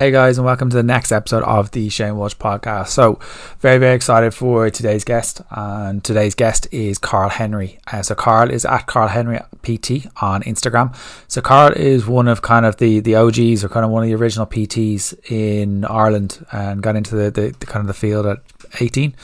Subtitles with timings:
[0.00, 2.90] Hey guys, and welcome to the next episode of the Shane Walsh podcast.
[2.90, 3.18] So,
[3.58, 5.42] very, very excited for today's guest.
[5.50, 7.80] And today's guest is Karl Henry.
[7.84, 10.96] Uh, so, Karl is at Karl Henry PT on Instagram.
[11.26, 14.08] So, Karl is one of kind of the, the OGs or kind of one of
[14.08, 18.24] the original PTs in Ireland and got into the, the, the kind of the field
[18.24, 18.38] at
[18.78, 19.16] 18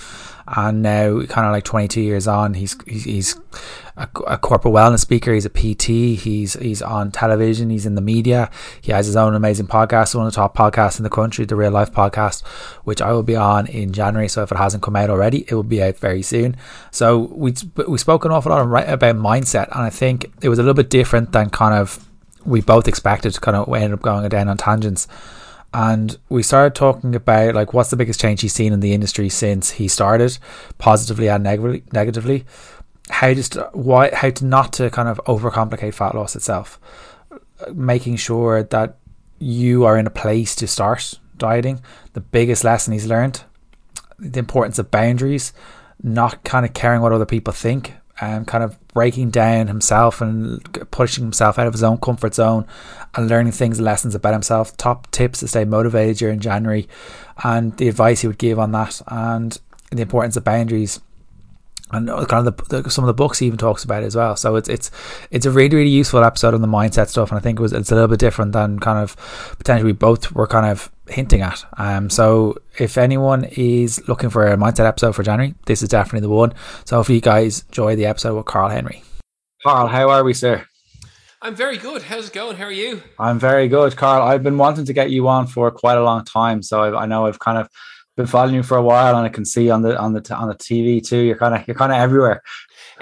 [0.46, 3.36] and now kind of like 22 years on he's he's, he's
[3.96, 8.02] a, a, corporate wellness speaker he's a pt he's he's on television he's in the
[8.02, 11.44] media he has his own amazing podcast one of the top podcasts in the country
[11.46, 12.44] the real life podcast
[12.85, 15.54] which i will be on in january so if it hasn't come out already it
[15.54, 16.57] will be out very soon.
[16.90, 17.54] So we
[17.86, 20.90] we spoke an awful lot about mindset and i think it was a little bit
[20.90, 22.08] different than kind of
[22.44, 25.08] we both expected to kind of we ended up going down on tangents
[25.75, 29.29] and we started talking about like what's the biggest change he's seen in the industry
[29.29, 30.39] since he started,
[30.79, 31.83] positively and negatively.
[31.93, 32.45] Negatively,
[33.11, 36.78] how just why how to not to kind of overcomplicate fat loss itself,
[37.75, 38.98] making sure that
[39.41, 41.83] you are in a place to start dieting.
[42.12, 43.42] The biggest lesson he's learned,
[44.17, 45.53] the importance of boundaries,
[46.00, 50.62] not kind of caring what other people think, and kind of breaking down himself and
[50.90, 52.66] pushing himself out of his own comfort zone
[53.14, 56.88] and learning things, lessons about himself, top tips to stay motivated during January,
[57.42, 59.58] and the advice he would give on that, and
[59.90, 61.00] the importance of boundaries
[61.92, 64.36] and kind of the, the, some of the books he even talks about as well.
[64.36, 64.90] So it's it's
[65.30, 67.72] it's a really really useful episode on the mindset stuff, and I think it was
[67.72, 69.16] it's a little bit different than kind of
[69.58, 71.64] potentially we both were kind of hinting at.
[71.78, 76.20] Um, so if anyone is looking for a mindset episode for January, this is definitely
[76.20, 76.55] the one.
[76.84, 79.02] So hopefully you guys enjoy the episode with Karl Henry.
[79.62, 80.66] Karl, how are we, sir?
[81.42, 82.02] I'm very good.
[82.02, 82.56] How's it going?
[82.56, 83.02] How are you?
[83.19, 84.27] I'm very good, Karl.
[84.27, 87.06] I've been wanting to get you on for quite a long time, so I, I
[87.06, 87.69] know I've kind of
[88.16, 90.48] been following you for a while, and I can see on the on the on
[90.48, 91.19] the TV too.
[91.19, 92.42] You're kind of you're kind of everywhere.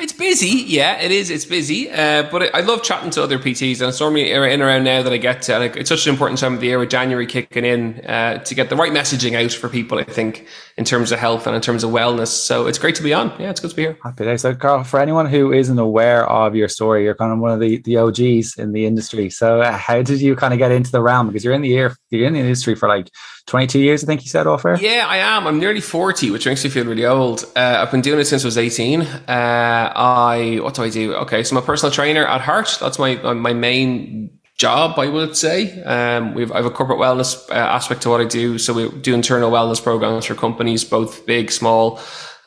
[0.02, 1.30] It's busy, yeah, it is.
[1.30, 4.82] It's busy, uh, but I, love chatting to other PTs, and it's normally in around
[4.82, 5.60] now that I get to.
[5.60, 8.54] Like, it's such an important time of the year with January kicking in uh, to
[8.56, 10.00] get the right messaging out for people.
[10.00, 12.28] I think in terms of health and in terms of wellness.
[12.28, 13.28] So it's great to be on.
[13.38, 13.98] Yeah, it's good to be here.
[14.02, 14.36] Happy day.
[14.36, 17.60] So, Karl, for anyone who isn't aware of your story, you're kind of one of
[17.60, 19.30] the, the OGs in the industry.
[19.30, 21.28] So, uh, how did you kind of get into the realm?
[21.28, 23.08] Because you're in the year, you're in the industry for like
[23.46, 24.78] 22 years, I think you said off air.
[24.80, 25.46] Yeah, I am.
[25.46, 27.44] I'm nearly 40, which makes me feel really old.
[27.56, 29.02] Uh, I've been doing it since I was 18.
[29.02, 31.14] Uh, I what do I do?
[31.14, 32.78] Okay, so I'm a personal trainer at heart.
[32.80, 35.82] That's my my main job, I would say.
[35.82, 38.58] Um, we've, I have a corporate wellness uh, aspect to what I do.
[38.58, 41.98] So we do internal wellness programs for companies, both big, small,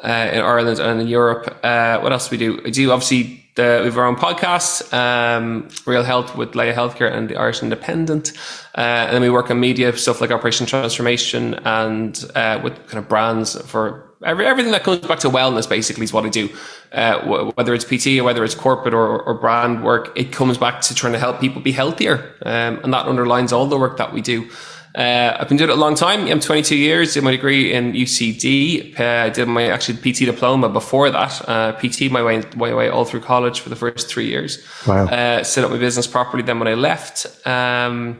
[0.03, 1.59] uh, in Ireland and in Europe.
[1.63, 2.61] Uh, what else do we do?
[2.65, 7.11] I do obviously the, we have our own podcast, um, Real Health with Laya Healthcare
[7.11, 8.33] and the Irish Independent.
[8.77, 12.97] Uh, and then we work on media stuff like Operation Transformation and uh, with kind
[12.97, 16.49] of brands for every, everything that comes back to wellness basically is what I do.
[16.91, 20.57] Uh, w- whether it's PT or whether it's corporate or, or, brand work, it comes
[20.57, 22.35] back to trying to help people be healthier.
[22.45, 24.49] Um, and that underlines all the work that we do.
[24.95, 26.27] Uh, I've been doing it a long time.
[26.27, 27.13] I'm 22 years.
[27.13, 28.97] Did my degree in UCD.
[28.97, 31.49] Uh, I did my actually PT diploma before that.
[31.49, 34.65] Uh, PT my way my way all through college for the first three years.
[34.87, 35.07] Wow.
[35.07, 36.43] Uh, set up my business properly.
[36.43, 38.19] Then when I left, um,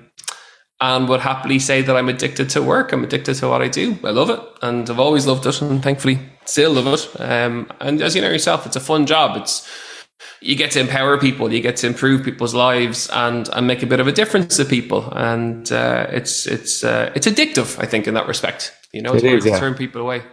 [0.82, 2.92] and would happily say that I'm addicted to work.
[2.92, 3.98] I'm addicted to what I do.
[4.04, 7.22] I love it, and I've always loved it, and thankfully still love it.
[7.22, 9.38] Um, and as you know yourself, it's a fun job.
[9.38, 9.66] It's
[10.42, 13.86] you get to empower people, you get to improve people's lives, and and make a
[13.86, 15.12] bit of a difference to people.
[15.12, 18.74] And uh, it's it's uh, it's addictive, I think, in that respect.
[18.94, 19.60] You know, it's it is, yeah.
[19.60, 20.24] turn people away.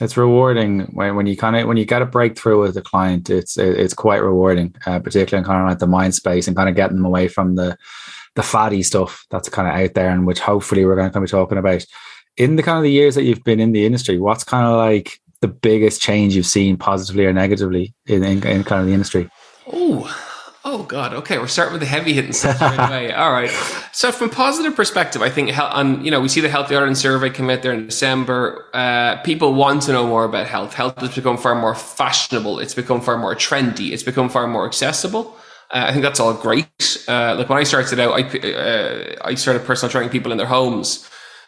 [0.00, 3.30] It's rewarding when, when you kind of when you get a breakthrough with a client.
[3.30, 6.68] It's it's quite rewarding, uh, particularly in kind of like the mind space and kind
[6.68, 7.76] of getting them away from the
[8.34, 11.26] the fatty stuff that's kind of out there, and which hopefully we're going to be
[11.26, 11.84] talking about
[12.36, 14.18] in the kind of the years that you've been in the industry.
[14.18, 18.64] What's kind of like the biggest change you've seen, positively or negatively, in, in, in
[18.64, 19.28] kind of the industry?
[19.70, 20.10] Oh,
[20.64, 21.12] oh God.
[21.12, 23.12] Okay, we're starting with the heavy hitting stuff right away.
[23.22, 23.50] All right.
[23.92, 27.28] So from positive perspective, I think, on you know, we see the Healthy Ireland survey
[27.28, 28.70] come out there in December.
[28.72, 30.72] Uh, people want to know more about health.
[30.72, 32.58] Health has become far more fashionable.
[32.58, 33.92] It's become far more trendy.
[33.92, 35.36] It's become far more accessible.
[35.70, 37.04] Uh, I think that's all great.
[37.06, 40.46] Uh, like when I started out, I uh, I started personal training people in their
[40.46, 41.06] homes.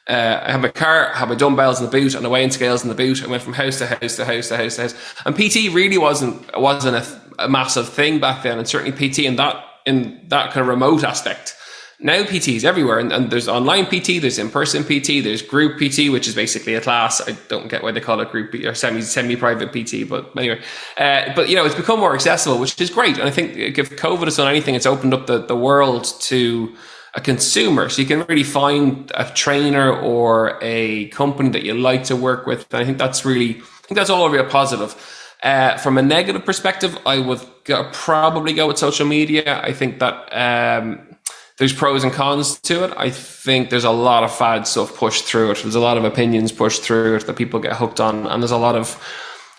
[0.09, 2.53] Uh, I had my car, I had my dumbbells in the boot, and the weighing
[2.53, 3.25] scales in the boot.
[3.25, 4.95] I went from house to house to house to house to house.
[5.25, 9.37] And PT really wasn't wasn't a a massive thing back then, and certainly PT in
[9.37, 11.55] that in that kind of remote aspect.
[11.99, 15.79] Now PT is everywhere, and, and there's online PT, there's in person PT, there's group
[15.79, 17.27] PT, which is basically a class.
[17.27, 20.61] I don't get why they call it group or semi semi private PT, but anyway,
[20.99, 23.17] uh, but you know it's become more accessible, which is great.
[23.17, 26.75] And I think if COVID has done anything, it's opened up the, the world to
[27.17, 32.05] a consumer, so you can really find a trainer or a company that you like
[32.05, 32.73] to work with.
[32.73, 34.95] And I think that's really, I think that's all a real positive.
[35.43, 39.61] Uh, from a negative perspective, I would go, probably go with social media.
[39.63, 41.17] I think that um,
[41.57, 42.93] there's pros and cons to it.
[42.97, 45.63] I think there's a lot of fad stuff pushed through it.
[45.63, 48.51] There's a lot of opinions pushed through it that people get hooked on, and there's
[48.51, 49.03] a lot of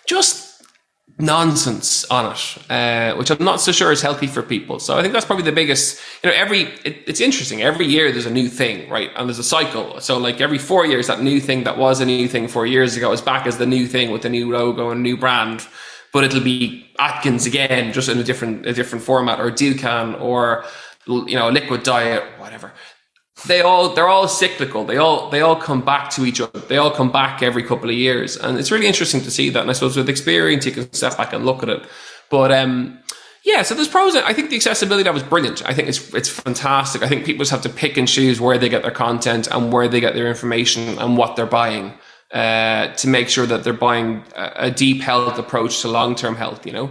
[0.06, 0.47] just
[1.20, 4.80] nonsense on it, uh, which I'm not so sure is healthy for people.
[4.80, 6.00] So I think that's probably the biggest.
[6.24, 7.62] You know, every it, it's interesting.
[7.62, 9.10] Every year there's a new thing, right?
[9.16, 10.00] And there's a cycle.
[10.00, 12.96] So like every four years, that new thing that was a new thing four years
[12.96, 15.68] ago is back as the new thing with a new logo and new brand.
[16.14, 20.66] But it'll be Atkins again, just in a different a different format, or Dukan, or
[21.08, 22.74] you know, liquid diet, whatever
[23.46, 24.84] they all they're all cyclical.
[24.84, 26.60] They all they all come back to each other.
[26.60, 29.62] They all come back every couple of years, and it's really interesting to see that.
[29.62, 31.84] And I suppose with experience, you can step back and look at it.
[32.30, 33.00] But um,
[33.44, 34.16] yeah, so there's pros.
[34.16, 35.64] I think the accessibility that was brilliant.
[35.68, 37.04] I think it's it's fantastic.
[37.04, 39.72] I think people just have to pick and choose where they get their content and
[39.72, 41.94] where they get their information and what they're buying
[42.32, 46.36] uh, to make sure that they're buying a, a deep health approach to long term
[46.36, 46.66] health.
[46.66, 46.90] You know.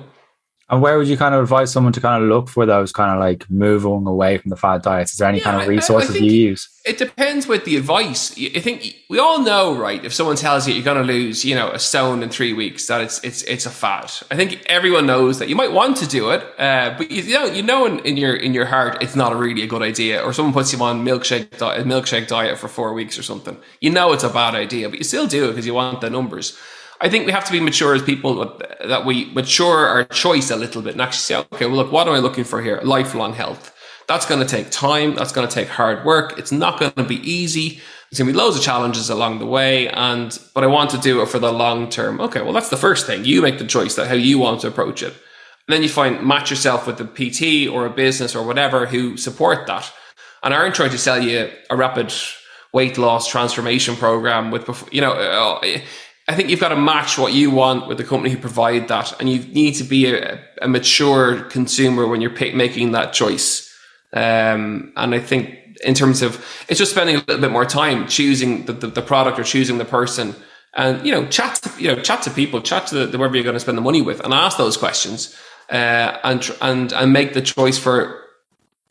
[0.69, 3.13] And where would you kind of advise someone to kind of look for those kind
[3.13, 5.13] of like moving away from the fad diets?
[5.13, 6.69] Is there any yeah, kind of resources you use?
[6.85, 8.33] It depends with the advice.
[8.37, 10.05] I think we all know, right?
[10.05, 12.89] If someone tells you you're going to lose, you know, a stone in three weeks,
[12.89, 14.11] that it's it's it's a fad.
[14.29, 17.45] I think everyone knows that you might want to do it, uh, but you know,
[17.45, 20.21] you know, in, in, your in your heart, it's not a really a good idea.
[20.21, 23.57] Or someone puts you on milkshake diet, milkshake diet for four weeks or something.
[23.81, 26.11] You know, it's a bad idea, but you still do it because you want the
[26.11, 26.59] numbers.
[27.00, 30.56] I think we have to be mature as people that we mature our choice a
[30.56, 32.81] little bit and actually say, okay, well, look, what am I looking for here?
[32.82, 33.75] Lifelong health.
[34.08, 35.14] That's going to take time.
[35.14, 36.38] That's going to take hard work.
[36.38, 37.81] It's not going to be easy.
[38.10, 39.88] There's going to be loads of challenges along the way.
[39.88, 42.20] And, but I want to do it for the long term.
[42.20, 42.40] Okay.
[42.40, 43.25] Well, that's the first thing.
[43.25, 45.12] You make the choice that how you want to approach it.
[45.69, 49.16] And then you find match yourself with a PT or a business or whatever who
[49.16, 49.93] support that
[50.44, 52.14] and aren't trying to sell you a rapid
[52.72, 55.78] weight loss transformation program with, you know, uh,
[56.28, 59.19] I think you've got to match what you want with the company who provide that,
[59.20, 63.73] and you need to be a, a mature consumer when you're pick, making that choice.
[64.12, 68.08] Um, and I think in terms of it's just spending a little bit more time
[68.08, 70.34] choosing the, the, the product or choosing the person,
[70.75, 73.44] and you know chat to, you know chat to people, chat to the, whoever you're
[73.44, 75.37] going to spend the money with, and ask those questions,
[75.70, 78.25] uh, and and and make the choice for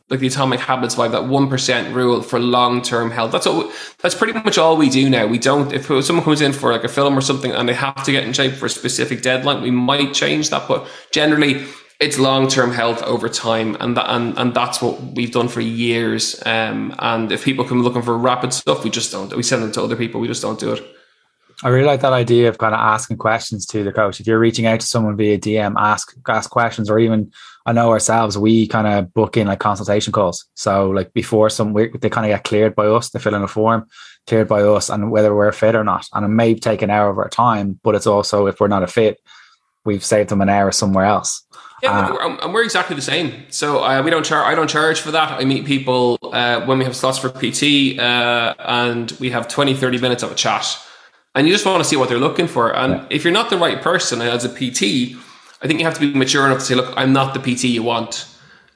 [0.10, 3.32] like the atomic habits vibe, that one percent rule for long term health.
[3.32, 3.72] That's all.
[4.02, 5.26] That's pretty much all we do now.
[5.26, 5.74] We don't.
[5.74, 8.24] If someone comes in for like a film or something and they have to get
[8.24, 10.68] in shape for a specific deadline, we might change that.
[10.68, 11.66] But generally,
[12.00, 15.62] it's long term health over time, and that and, and that's what we've done for
[15.62, 16.42] years.
[16.46, 19.36] Um, and if people come looking for rapid stuff, we just don't.
[19.36, 20.22] We send them to other people.
[20.22, 20.86] We just don't do it.
[21.64, 24.20] I really like that idea of kind of asking questions to the coach.
[24.20, 27.32] If you're reaching out to someone via DM, ask ask questions, or even
[27.66, 30.46] I know ourselves, we kind of book in like consultation calls.
[30.54, 33.10] So like before some, week, they kind of get cleared by us.
[33.10, 33.88] They fill in a form,
[34.28, 36.08] cleared by us, and whether we're fit or not.
[36.14, 38.84] And it may take an hour of our time, but it's also if we're not
[38.84, 39.20] a fit,
[39.84, 41.44] we've saved them an hour somewhere else.
[41.82, 43.46] Yeah, uh, and we're exactly the same.
[43.50, 44.46] So uh, we don't charge.
[44.46, 45.32] I don't charge for that.
[45.40, 49.74] I meet people uh, when we have slots for PT, uh, and we have 20,
[49.74, 50.78] 30 minutes of a chat
[51.36, 52.74] and you just want to see what they're looking for.
[52.76, 53.08] And yeah.
[53.10, 55.18] if you're not the right person as a PT,
[55.62, 57.66] I think you have to be mature enough to say, look, I'm not the PT
[57.66, 58.28] you want.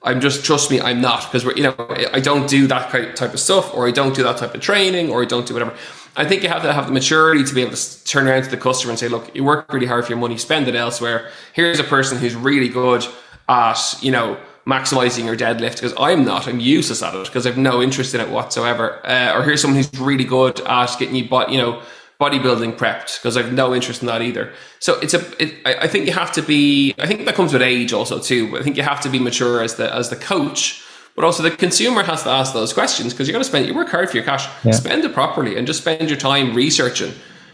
[0.01, 1.75] I'm just trust me, I'm not because we're you know
[2.13, 5.09] I don't do that type of stuff, or I don't do that type of training,
[5.09, 5.75] or I don't do whatever.
[6.15, 8.49] I think you have to have the maturity to be able to turn around to
[8.49, 11.29] the customer and say, look, you work really hard for your money, spend it elsewhere.
[11.53, 13.05] Here's a person who's really good
[13.49, 16.47] at you know maximizing your deadlift because I'm not.
[16.47, 19.05] I'm useless at it because I've no interest in it whatsoever.
[19.05, 21.81] Uh, or here's someone who's really good at getting you, but you know
[22.19, 24.51] bodybuilding prepped because I've no interest in that either.
[24.79, 25.41] So it's a.
[25.41, 26.93] It, I, think you have to be.
[26.99, 28.57] I think that comes with age also too.
[28.57, 30.83] I think you have to be mature as the as the coach,
[31.15, 33.67] but also the consumer has to ask those questions because you're going to spend.
[33.67, 34.47] You work hard for your cash.
[34.63, 34.73] Yeah.
[34.73, 37.13] Spend it properly and just spend your time researching.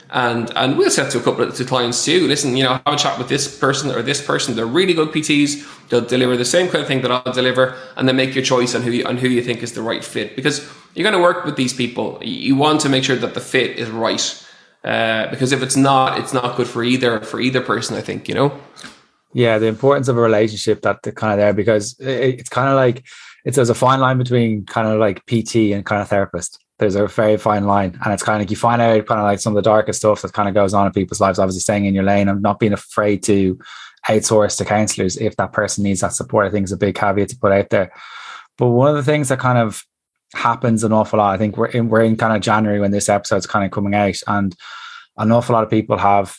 [0.10, 2.28] And and we'll set to a couple of to clients too.
[2.28, 4.56] Listen, you know, have a chat with this person or this person.
[4.56, 5.90] They're really good PTs.
[5.90, 8.74] They'll deliver the same kind of thing that I'll deliver, and then make your choice
[8.74, 10.36] on who you, on who you think is the right fit.
[10.36, 12.20] Because you're going to work with these people.
[12.24, 14.45] You want to make sure that the fit is right
[14.86, 17.98] uh, because if it's not, it's not good for either for either person.
[17.98, 18.60] I think you know.
[19.34, 22.76] Yeah, the importance of a relationship that kind of there because it, it's kind of
[22.76, 23.04] like
[23.44, 26.64] it's there's a fine line between kind of like PT and kind of therapist.
[26.78, 29.26] There's a very fine line, and it's kind of like you find out kind of
[29.26, 31.40] like some of the darkest stuff that kind of goes on in people's lives.
[31.40, 33.58] Obviously, staying in your lane and not being afraid to
[34.08, 36.46] outsource to counselors if that person needs that support.
[36.46, 37.92] I think is a big caveat to put out there.
[38.58, 39.84] But one of the things that kind of
[40.36, 41.34] happens an awful lot.
[41.34, 43.96] I think we're in we're in kind of January when this episode's kind of coming
[43.96, 44.56] out, and
[45.18, 46.38] an awful lot of people have,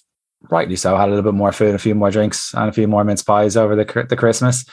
[0.51, 2.87] rightly so, had a little bit more food, a few more drinks, and a few
[2.87, 4.65] more mince pies over the the Christmas,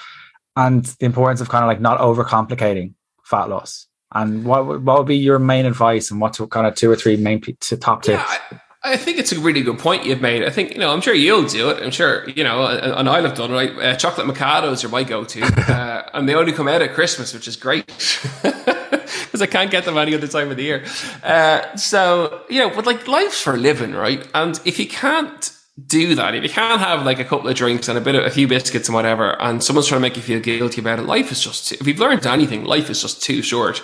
[0.55, 3.87] and the importance of kind of like not overcomplicating fat loss.
[4.13, 7.17] And what what would be your main advice, and what's kind of two or three
[7.17, 8.23] main p- top tips?
[8.51, 10.43] Yeah, I think it's a really good point you've made.
[10.43, 11.81] I think, you know, I'm sure you'll do it.
[11.81, 13.71] I'm sure, you know, and I'll have done right.
[13.71, 15.43] Uh, chocolate Mikados are my go to.
[15.73, 17.85] Uh, and they only come out at Christmas, which is great.
[19.37, 20.85] because I can't get them any other time of the year.
[21.23, 24.27] Uh, so you know, but like life's for living, right?
[24.33, 25.51] And if you can't
[25.87, 28.23] do that, if you can't have like a couple of drinks and a bit of
[28.23, 31.03] a few biscuits and whatever, and someone's trying to make you feel guilty about it,
[31.03, 31.71] life is just.
[31.71, 33.81] If you've learned anything, life is just too short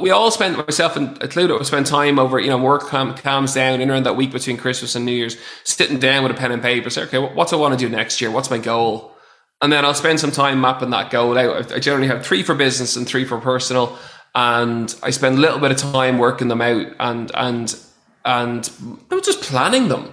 [0.00, 3.80] we all spend myself and included spend time over you know work calm, calms down
[3.80, 6.62] in around that week between christmas and new year's sitting down with a pen and
[6.62, 9.14] paper say okay what do i want to do next year what's my goal
[9.62, 12.54] and then i'll spend some time mapping that goal out i generally have three for
[12.54, 13.96] business and three for personal
[14.34, 17.76] and i spend a little bit of time working them out and and
[18.24, 18.70] and
[19.22, 20.10] just planning them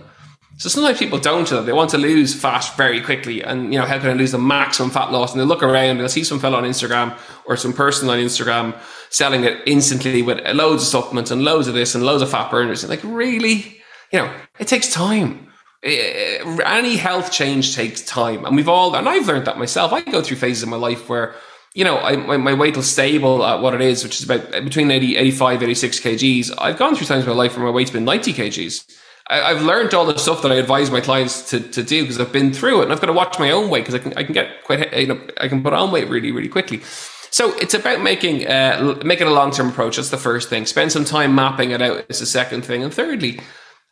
[0.60, 3.44] so sometimes people don't They want to lose fat very quickly.
[3.44, 5.32] And, you know, how can I lose the maximum fat loss?
[5.32, 8.18] And they look around and they'll see some fellow on Instagram or some person on
[8.18, 8.76] Instagram
[9.12, 12.50] selling it instantly with loads of supplements and loads of this and loads of fat
[12.50, 12.84] burners.
[12.84, 13.80] And like, really?
[14.12, 15.48] You know, it takes time.
[15.84, 18.44] Any health change takes time.
[18.44, 19.94] And we've all, and I've learned that myself.
[19.94, 21.36] I go through phases in my life where,
[21.78, 24.52] you know, I, my, my weight will stable at what it is, which is about
[24.64, 26.52] between 80, 85, 86 kgs.
[26.58, 28.98] I've gone through times in my life where my weight's been 90 kgs
[29.30, 32.20] I, have learned all the stuff that I advise my clients to, to do because
[32.20, 34.14] I've been through it and I've got to watch my own weight because I can
[34.14, 36.82] I can get quite you know I can put on weight really really quickly.
[37.30, 39.98] So it's about making uh, making a long term approach.
[39.98, 40.66] That's the first thing.
[40.66, 42.06] Spend some time mapping it out.
[42.10, 43.42] Is the second thing, and thirdly,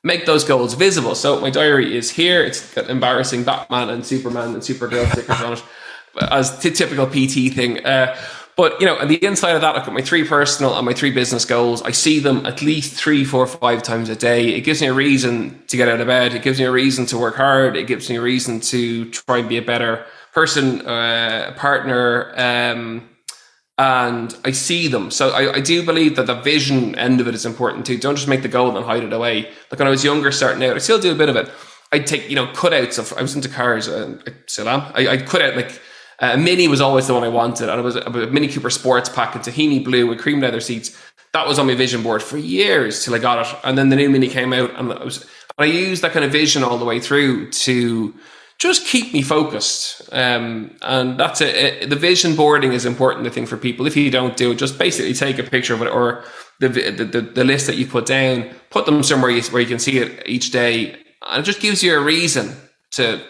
[0.04, 1.16] make those goals visible.
[1.16, 2.44] So my diary is here.
[2.44, 5.64] It's got embarrassing Batman and Superman and Supergirl stickers on it,
[6.22, 7.86] as t- typical PT thing.
[7.86, 8.16] Uh,
[8.56, 10.94] but you know, on the inside of that, I've got my three personal and my
[10.94, 11.82] three business goals.
[11.82, 14.50] I see them at least three, four, five times a day.
[14.50, 16.34] It gives me a reason to get out of bed.
[16.34, 17.76] It gives me a reason to work hard.
[17.76, 22.34] It gives me a reason to try and be a better person, uh, partner.
[22.38, 23.10] Um,
[23.78, 25.12] and I see them.
[25.12, 27.98] So I, I, do believe that the vision end of it is important too.
[27.98, 29.50] Don't just make the goal and hide it away.
[29.70, 31.52] Like when I was younger, starting out, I still do a bit of it.
[31.92, 34.82] I'd take, you know, cutouts of, I was into cars, uh, I still am.
[34.96, 35.82] I, I'd cut out like
[36.20, 39.10] uh, Mini was always the one I wanted, and it was a, Mini Cooper Sports
[39.10, 40.98] Pack in tahini blue with cream leather seats.
[41.34, 43.96] That was on my vision board for years till I got it, and then the
[43.96, 45.26] new Mini came out, and I, was,
[45.58, 48.14] I used that kind of vision all the way through to
[48.58, 50.10] just keep me focused.
[50.14, 51.90] Um, and that's it.
[51.90, 53.86] The vision boarding is important, I think, for people.
[53.86, 56.24] If you don't do it, just basically take a picture of it or
[56.60, 59.68] the, the, the, the list that you put down, put them somewhere you, where you
[59.68, 60.98] can see it each day.
[61.28, 62.56] And it just gives you a reason
[62.92, 63.22] to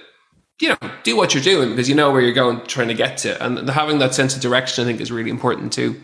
[0.61, 3.17] you know, do what you're doing because you know where you're going, trying to get
[3.19, 6.01] to, and having that sense of direction, I think, is really important too.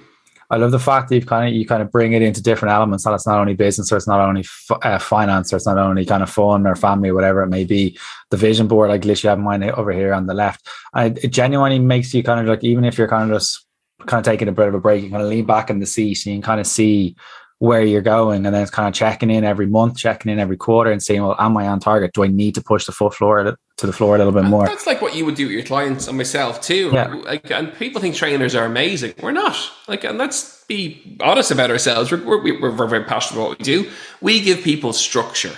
[0.50, 2.74] I love the fact that you kind of you kind of bring it into different
[2.74, 3.06] elements.
[3.06, 5.78] That it's not only business, or it's not only f- uh, finance, or it's not
[5.78, 7.98] only kind of fun or family, or whatever it may be.
[8.32, 11.28] The vision board, like literally have mine over here on the left, and it, it
[11.30, 13.66] genuinely makes you kind of like even if you're kind of just
[14.08, 15.86] kind of taking a bit of a break, you kind of lean back in the
[15.86, 17.16] seat and you can kind of see
[17.62, 20.58] where you're going and then it's kind of checking in every month checking in every
[20.58, 22.12] quarter and saying well am i on target?
[22.12, 24.66] Do i need to push the foot floor to the floor a little bit more?
[24.66, 26.90] that's like what you would do with your clients and myself too.
[26.92, 27.14] Yeah.
[27.14, 29.14] like and people think trainers are amazing.
[29.22, 29.56] We're not.
[29.88, 32.12] Like and let's be honest about ourselves.
[32.12, 33.92] We're, we're, we're very passionate about what we do.
[34.22, 35.54] We give people structure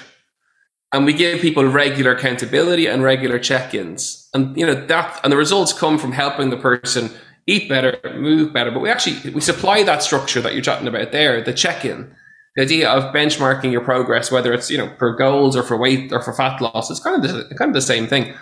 [0.91, 4.29] and we give people regular accountability and regular check-ins.
[4.33, 7.11] And you know that and the results come from helping the person
[7.47, 8.71] eat better, move better.
[8.71, 12.15] But we actually we supply that structure that you're chatting about there, the check-in,
[12.55, 16.11] the idea of benchmarking your progress, whether it's you know for goals or for weight
[16.11, 16.89] or for fat loss.
[16.89, 18.33] It's kind of the, kind of the same thing.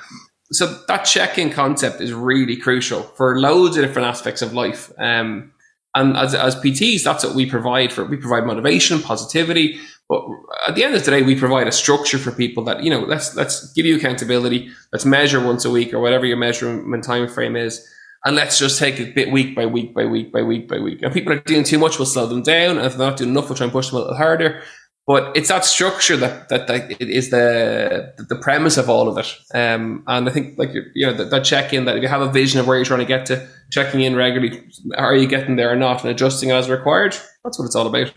[0.51, 4.91] So that check-in concept is really crucial for loads of different aspects of life.
[4.99, 5.53] Um,
[5.95, 8.03] and as, as PTs, that's what we provide for.
[8.05, 10.25] We provide motivation, positivity, but
[10.67, 12.99] at the end of the day, we provide a structure for people that you know.
[12.99, 14.69] Let's let's give you accountability.
[14.91, 17.87] Let's measure once a week or whatever your measurement time frame is
[18.25, 21.01] and let's just take it bit week by week by week by week by week.
[21.01, 22.77] And people are doing too much, we'll slow them down.
[22.77, 24.61] And if they're not doing enough, we'll try and push them a little harder.
[25.07, 29.17] But it's that structure that that, that it is the the premise of all of
[29.17, 29.35] it.
[29.53, 32.21] Um, and I think like you know that, that check in that if you have
[32.21, 34.63] a vision of where you're trying to get to, checking in regularly,
[34.95, 37.17] are you getting there or not, and adjusting as required.
[37.43, 38.13] That's what it's all about.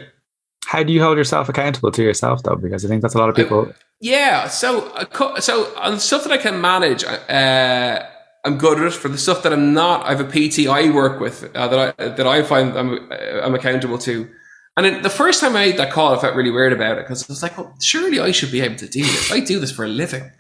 [0.67, 2.57] How do you hold yourself accountable to yourself though?
[2.57, 3.73] Because I think that's a lot of people.
[4.01, 4.49] yeah.
[4.49, 4.93] So
[5.41, 7.03] so on stuff that I can manage.
[7.05, 8.07] Uh,
[8.45, 8.93] I'm good at it.
[8.93, 11.97] For the stuff that I'm not, I have a PT I work with uh, that
[12.01, 14.29] I that I find I'm I'm accountable to.
[14.77, 17.23] And the first time I made that call, I felt really weird about it because
[17.23, 19.31] I was like, well, surely I should be able to do this.
[19.31, 20.31] I do this for a living.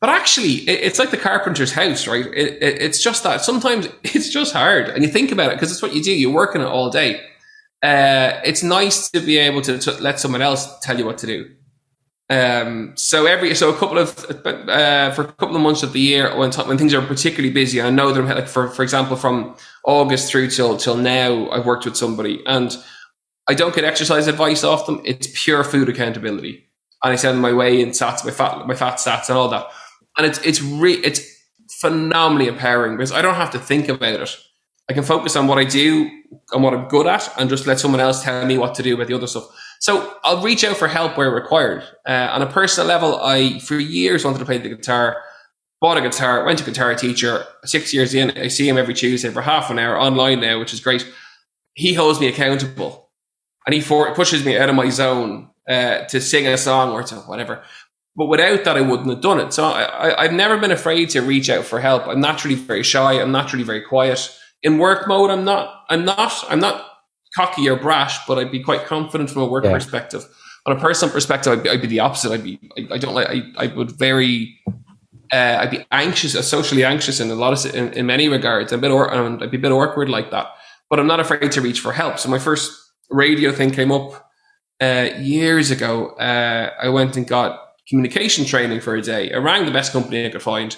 [0.00, 2.26] But actually, it, it's like the carpenter's house, right?
[2.26, 5.72] It, it, it's just that sometimes it's just hard, and you think about it because
[5.72, 6.12] it's what you do.
[6.12, 7.20] You're working it all day.
[7.82, 11.26] Uh, it's nice to be able to, to let someone else tell you what to
[11.26, 11.50] do.
[12.30, 16.00] Um, so every so a couple of uh, for a couple of months of the
[16.00, 19.16] year when when things are particularly busy, I know that I'm like for for example
[19.16, 22.76] from August through till till now, I've worked with somebody and
[23.48, 25.00] I don't get exercise advice off them.
[25.06, 26.68] It's pure food accountability,
[27.02, 29.66] and I send my weigh in stats, my fat my fat stats, and all that.
[30.18, 31.22] And it's it's re- it's
[31.80, 34.36] phenomenally empowering because I don't have to think about it.
[34.90, 36.10] I can focus on what I do,
[36.52, 38.94] and what I'm good at, and just let someone else tell me what to do
[38.94, 39.48] about the other stuff.
[39.80, 41.84] So I'll reach out for help where required.
[42.06, 45.22] Uh, on a personal level, I for years wanted to play the guitar.
[45.80, 47.44] Bought a guitar, went to guitar teacher.
[47.64, 50.72] Six years in, I see him every Tuesday for half an hour online now, which
[50.72, 51.06] is great.
[51.74, 53.10] He holds me accountable,
[53.64, 57.04] and he for, pushes me out of my zone uh, to sing a song or
[57.04, 57.62] to whatever.
[58.16, 59.52] But without that, I wouldn't have done it.
[59.52, 62.08] So I, have never been afraid to reach out for help.
[62.08, 63.12] I'm naturally very shy.
[63.12, 64.36] I'm naturally very quiet.
[64.64, 65.84] In work mode, I'm not.
[65.88, 66.44] I'm not.
[66.48, 66.84] I'm not
[67.34, 69.72] cocky or brash, but I'd be quite confident from a work yeah.
[69.72, 70.26] perspective.
[70.66, 72.32] On a personal perspective, I'd be, I'd be the opposite.
[72.32, 72.58] I'd be.
[72.76, 73.28] I, I don't like.
[73.28, 74.58] I, I would very.
[75.32, 78.72] Uh, I'd be anxious, uh, socially anxious in a lot of in, in many regards.
[78.72, 80.46] I'm a bit or, I'd be a bit awkward like that.
[80.88, 82.18] But I'm not afraid to reach for help.
[82.18, 82.72] So my first
[83.10, 84.26] radio thing came up
[84.80, 86.10] uh, years ago.
[86.16, 89.32] Uh, I went and got communication training for a day.
[89.32, 90.76] I rang the best company I could find,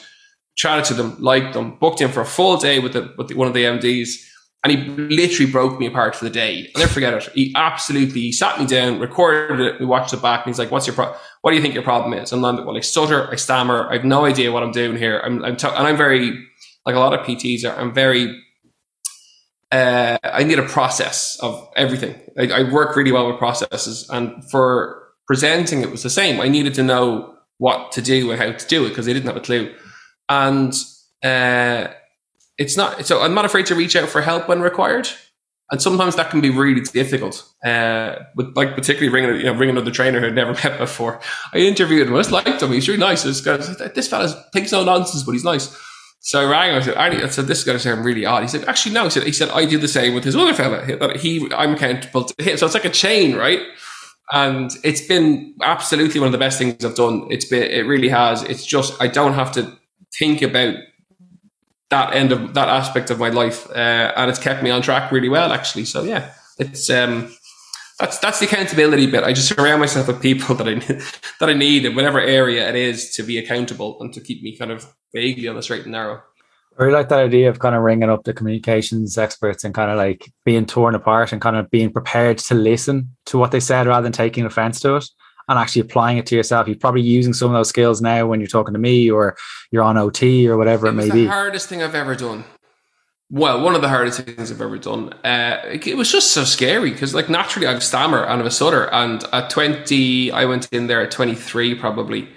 [0.57, 3.35] chatted to them, liked them, booked in for a full day with, the, with the,
[3.35, 4.15] one of the MDs,
[4.63, 6.71] and he literally broke me apart for the day.
[6.75, 7.29] I'll never forget it.
[7.35, 10.87] He absolutely sat me down, recorded it, we watched it back, and he's like, "What's
[10.87, 13.31] your pro- What do you think your problem is?" And I'm like, "Well, I stutter,
[13.31, 15.21] I stammer, I have no idea what I'm doing here.
[15.25, 16.47] I'm, I'm t- and I'm very
[16.85, 17.79] like a lot of PTs are.
[17.79, 18.39] I'm very
[19.73, 22.21] uh, I need a process of everything.
[22.39, 26.41] I, I, work really well with processes, and for presenting it was the same.
[26.41, 29.29] I needed to know what to do and how to do it because I didn't
[29.29, 29.73] have a clue.
[30.29, 30.75] And
[31.23, 31.89] uh,
[32.61, 33.23] it's not so.
[33.23, 35.09] I'm not afraid to reach out for help when required,
[35.71, 37.43] and sometimes that can be really difficult.
[37.65, 41.21] Uh, but like particularly ringing, you know, ringing another trainer who I'd never met before.
[41.55, 42.15] I interviewed him.
[42.15, 42.71] I just liked him.
[42.71, 43.23] He's really nice.
[43.23, 45.75] This guy, this fella thinks no nonsense, but he's nice.
[46.21, 46.75] So I rang.
[46.77, 48.43] I said, I said, this is going to sound really odd.
[48.43, 49.05] He said, actually, no.
[49.05, 50.85] He said, he said, I do the same with his other fella.
[51.17, 52.59] He, I'm accountable to him.
[52.59, 53.63] So it's like a chain, right?
[54.31, 57.27] And it's been absolutely one of the best things I've done.
[57.31, 58.43] It's been, it really has.
[58.43, 59.73] It's just, I don't have to
[60.19, 60.75] think about
[61.91, 63.69] that end of that aspect of my life.
[63.71, 65.85] Uh, and it's kept me on track really well, actually.
[65.85, 67.35] So yeah, it's, um,
[67.99, 69.25] that's, that's the accountability bit.
[69.25, 70.75] I just surround myself with people that I,
[71.41, 74.57] that I need in whatever area it is to be accountable and to keep me
[74.57, 76.23] kind of vaguely on the straight and narrow.
[76.79, 79.91] I really like that idea of kind of ringing up the communications experts and kind
[79.91, 83.61] of like being torn apart and kind of being prepared to listen to what they
[83.61, 85.05] said rather than taking offense to it
[85.51, 86.69] and actually applying it to yourself.
[86.69, 89.37] You're probably using some of those skills now when you're talking to me or
[89.73, 91.25] you're on OT or whatever it, it may the be.
[91.25, 92.45] The hardest thing I've ever done.
[93.33, 95.13] Well, one of the hardest things I've ever done.
[95.25, 98.37] Uh, it was just so scary because, like, naturally, I have a stammer and I
[98.37, 98.89] have a stutter.
[98.93, 102.29] And at 20, I went in there at 23, probably.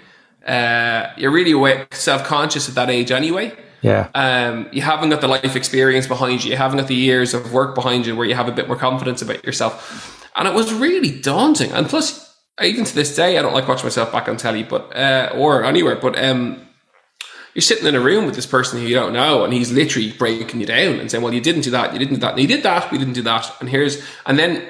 [0.44, 3.56] Uh, you're really self conscious at that age anyway.
[3.80, 4.08] Yeah.
[4.14, 6.50] Um, you haven't got the life experience behind you.
[6.50, 8.76] You haven't got the years of work behind you where you have a bit more
[8.76, 10.28] confidence about yourself.
[10.34, 11.70] And it was really daunting.
[11.70, 12.23] And plus,
[12.62, 15.64] even to this day, I don't like watching myself back on telly, but uh, or
[15.64, 15.96] anywhere.
[15.96, 16.66] But um,
[17.54, 20.12] you're sitting in a room with this person who you don't know, and he's literally
[20.12, 22.40] breaking you down and saying, "Well, you didn't do that, you didn't do that, and
[22.40, 24.62] you did that, we didn't do that." And here's, and then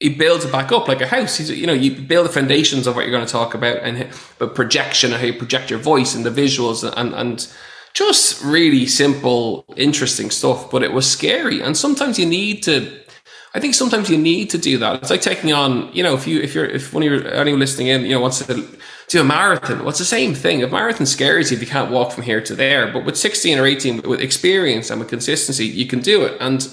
[0.00, 1.36] he builds it back up like a house.
[1.36, 4.08] He's, you know, you build the foundations of what you're going to talk about, and
[4.38, 7.48] but projection and how you project your voice and the visuals and and
[7.92, 11.60] just really simple, interesting stuff, but it was scary.
[11.60, 13.00] And sometimes you need to,
[13.52, 15.02] I think sometimes you need to do that.
[15.02, 17.58] It's like taking on, you know, if you, if you're, if one of your, anyone
[17.58, 18.68] listening in, you know, wants to
[19.08, 20.62] do a marathon, well, the same thing.
[20.62, 22.92] A marathon scares you if you can't walk from here to there.
[22.92, 26.36] But with 16 or 18, with experience and with consistency, you can do it.
[26.40, 26.64] And,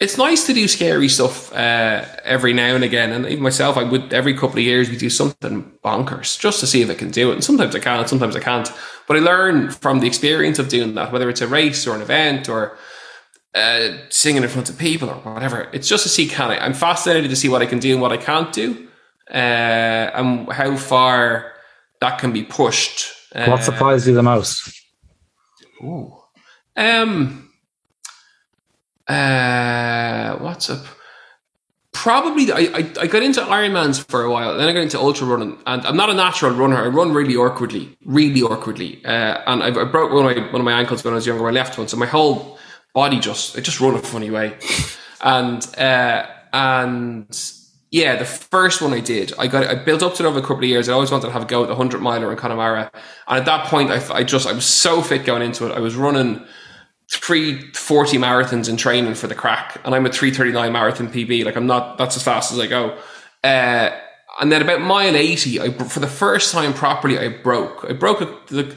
[0.00, 3.10] it's nice to do scary stuff uh, every now and again.
[3.10, 6.66] And even myself, I would every couple of years we do something bonkers just to
[6.66, 7.34] see if I can do it.
[7.34, 8.68] And sometimes I can, sometimes I can't.
[9.08, 12.02] But I learn from the experience of doing that, whether it's a race or an
[12.02, 12.78] event or
[13.54, 15.68] uh, singing in front of people or whatever.
[15.72, 16.58] It's just to see can I.
[16.58, 18.88] I'm fascinated to see what I can do and what I can't do,
[19.30, 21.52] uh, and how far
[22.00, 23.12] that can be pushed.
[23.34, 24.72] What surprised you the most?
[25.82, 26.14] Ooh.
[26.76, 27.48] Um
[29.08, 30.84] uh, what's up?
[31.92, 35.26] Probably, I, I, I got into Ironmans for a while, then I got into ultra
[35.26, 36.76] running, and I'm not a natural runner.
[36.76, 40.60] I run really awkwardly, really awkwardly, uh, and I, I, broke one of my one
[40.60, 41.42] of my ankles when I was younger.
[41.42, 42.58] My left one, so my whole
[42.94, 44.56] body just it just run a funny way,
[45.22, 47.52] and uh, and
[47.90, 50.42] yeah, the first one I did, I got I built up to it over a
[50.42, 50.88] couple of years.
[50.88, 52.90] I always wanted to have a go at the hundred miler in Connemara,
[53.28, 55.72] and at that point, I, I just I was so fit going into it.
[55.72, 56.44] I was running
[57.10, 59.80] three 40 marathons in training for the crack.
[59.84, 62.98] And I'm a 339 marathon PB like I'm not that's as fast as I go.
[63.42, 63.90] Uh,
[64.40, 67.84] and then about mile 80 I, for the first time properly I broke.
[67.88, 68.76] I broke a, the,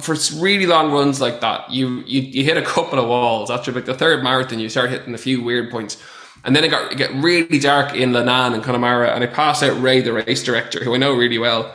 [0.00, 3.72] for really long runs like that you, you you hit a couple of walls after
[3.72, 6.02] like the third marathon you start hitting a few weird points
[6.44, 9.80] and then it got it really dark in Leenane and Connemara and I passed out
[9.80, 11.74] Ray the race director who I know really well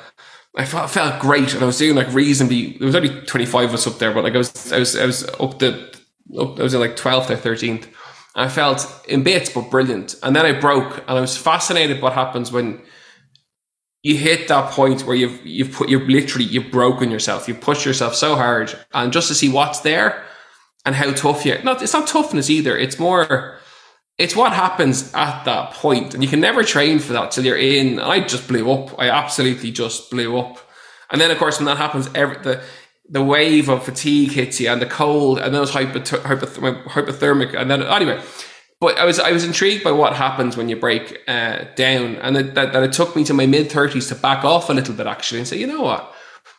[0.58, 2.78] I felt, felt great, and I was doing like reasonably.
[2.78, 4.96] There was only twenty five of us up there, but like I was, I was,
[4.96, 5.94] I was up the,
[6.40, 7.90] up, I was in like twelfth or thirteenth,
[8.36, 10.16] I felt in bits, but brilliant.
[10.22, 12.82] And then I broke, and I was fascinated what happens when
[14.06, 17.48] you hit that point where you've you've put you're literally you've broken yourself.
[17.48, 20.24] You've pushed yourself so hard, and just to see what's there
[20.86, 21.58] and how tough you.
[21.64, 22.78] Not it's not toughness either.
[22.78, 23.58] It's more.
[24.20, 27.58] It's what happens at that point, and you can never train for that till you're
[27.58, 28.00] in.
[28.00, 28.94] I just blew up.
[29.00, 30.60] I absolutely just blew up.
[31.10, 32.62] And then, of course, when that happens, every, the
[33.10, 37.72] the wave of fatigue hits you and the cold and those hypoth- hypoth- hypothermic and
[37.72, 38.22] then anyway
[38.86, 42.16] but I was I was intrigued by what happens when you break uh, down.
[42.18, 44.94] And that, that, it took me to my mid 30s to back off a little
[44.94, 46.14] bit actually and say you know what?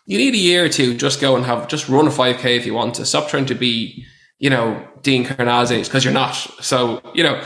[0.06, 2.66] You need a year or two just go and have just run a 5k if
[2.66, 3.06] you want to.
[3.06, 4.04] Stop trying to be
[4.38, 6.34] you know Dean Karnazes because you're not.
[6.60, 7.42] So you know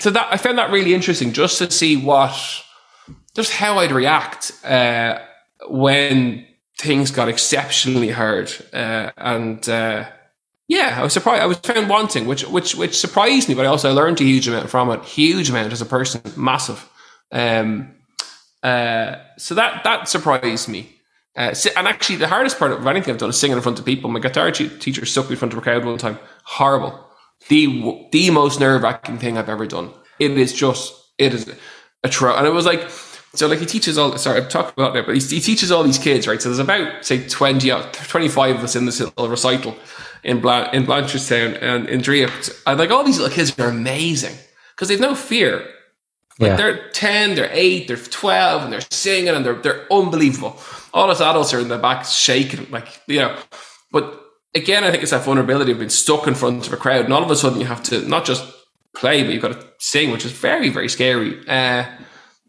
[0.00, 2.34] so that I found that really interesting just to see what
[3.34, 5.18] just how I'd react uh,
[5.68, 6.46] when
[6.78, 10.08] things got exceptionally hard, uh, and uh,
[10.68, 11.42] yeah, I was surprised.
[11.42, 14.48] I was found wanting, which which which surprised me, but I also learned a huge
[14.48, 15.04] amount from it.
[15.04, 16.88] Huge amount as a person, massive.
[17.30, 17.94] Um,
[18.62, 20.92] uh, so that that surprised me.
[21.36, 23.84] Uh, and actually, the hardest part of anything I've done is singing in front of
[23.84, 24.10] people.
[24.10, 26.18] My guitar teacher stuck me in front of a crowd one time.
[26.44, 26.98] Horrible.
[27.48, 29.90] The the most nerve wracking thing I've ever done.
[30.18, 31.54] It is just it is
[32.02, 32.34] a tro.
[32.34, 32.90] And it was like
[33.34, 35.82] so like he teaches all sorry i'm talking about that but he, he, teaches all
[35.82, 39.28] these kids right so there's about say 20 uh, 25 of us in this little
[39.28, 39.76] recital
[40.26, 42.50] in Bla- in blanchardstown and in Draíocht.
[42.66, 44.36] and like all these little kids are amazing
[44.74, 45.58] because they've no fear
[46.38, 46.56] like yeah.
[46.56, 50.60] they're 10 they're 8 they're 12 and they're singing and they're they're unbelievable
[50.92, 53.38] all us adults are in the back shaking like you know
[53.92, 54.20] but
[54.54, 57.14] again i think it's that vulnerability of being stuck in front of a crowd and
[57.14, 58.44] all of a sudden you have to not just
[58.96, 61.84] play but you've got to sing which is very very scary uh,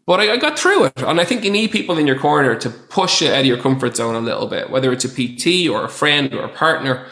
[0.04, 1.02] but I, I, got through it.
[1.02, 3.58] And I think you need people in your corner to push you out of your
[3.58, 7.06] comfort zone a little bit, whether it's a PT or a friend or a partner.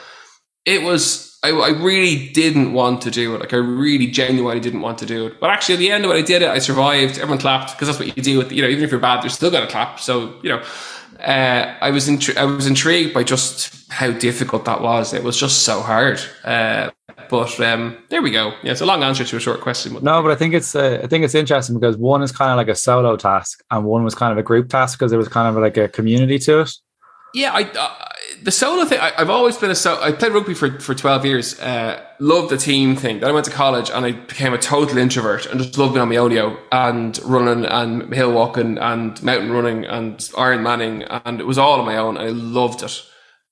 [0.67, 3.41] It was, I, I really didn't want to do it.
[3.41, 5.41] Like, I really genuinely didn't want to do it.
[5.41, 6.49] But actually, at the end of it, I did it.
[6.49, 7.19] I survived.
[7.19, 9.31] Everyone clapped because that's what you do with, you know, even if you're bad, they're
[9.31, 10.01] still going to clap.
[10.01, 10.63] So, you know,
[11.21, 15.15] uh, I was intri- I was intrigued by just how difficult that was.
[15.15, 16.21] It was just so hard.
[16.45, 16.91] Uh,
[17.31, 18.53] but um, there we go.
[18.63, 19.95] Yeah, it's a long answer to a short question.
[19.95, 22.51] But no, but I think it's uh, I think it's interesting because one is kind
[22.51, 25.19] of like a solo task, and one was kind of a group task because there
[25.19, 26.73] was kind of like a community to it.
[27.35, 28.09] Yeah, I uh,
[28.47, 29.01] the solo thing.
[29.01, 30.01] I, have always been a so.
[30.01, 31.59] I played rugby for for twelve years.
[31.59, 33.19] Uh, loved the team thing.
[33.19, 36.03] Then I went to college and I became a total introvert and just loved being
[36.03, 41.41] on my own and running and hill walking and mountain running and Iron Manning and
[41.41, 42.17] it was all on my own.
[42.17, 43.03] I loved it.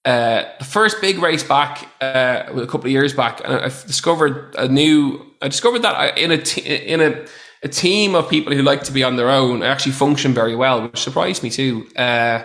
[0.04, 4.54] Uh, the first big race back uh, a couple of years back, and I discovered
[4.56, 5.26] a new.
[5.42, 7.26] I discovered that I, in a t- in a
[7.64, 10.54] a team of people who like to be on their own, I actually function very
[10.54, 11.88] well, which surprised me too.
[11.96, 12.44] Uh,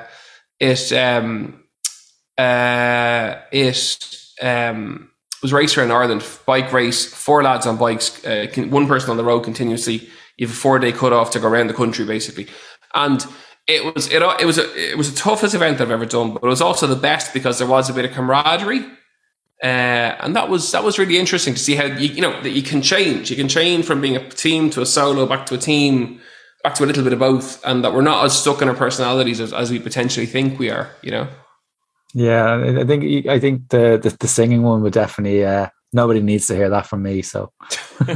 [0.59, 1.58] it um,
[2.39, 8.87] uh, it um, was race around Ireland, bike race, four lads on bikes, uh, one
[8.87, 10.07] person on the road continuously.
[10.37, 12.47] You have a four day cut off to go around the country basically,
[12.95, 13.25] and
[13.67, 16.43] it was it, it was a, it was the toughest event I've ever done, but
[16.43, 18.85] it was also the best because there was a bit of camaraderie,
[19.61, 22.51] uh, and that was that was really interesting to see how you you know that
[22.51, 23.29] you can change.
[23.29, 26.21] You can change from being a team to a solo, back to a team,
[26.63, 28.75] back to a little bit of both, and that we're not as stuck in our
[28.75, 30.89] personalities as, as we potentially think we are.
[31.01, 31.27] You know.
[32.13, 35.45] Yeah, I think I think the the, the singing one would definitely.
[35.45, 37.51] Uh, nobody needs to hear that from me, so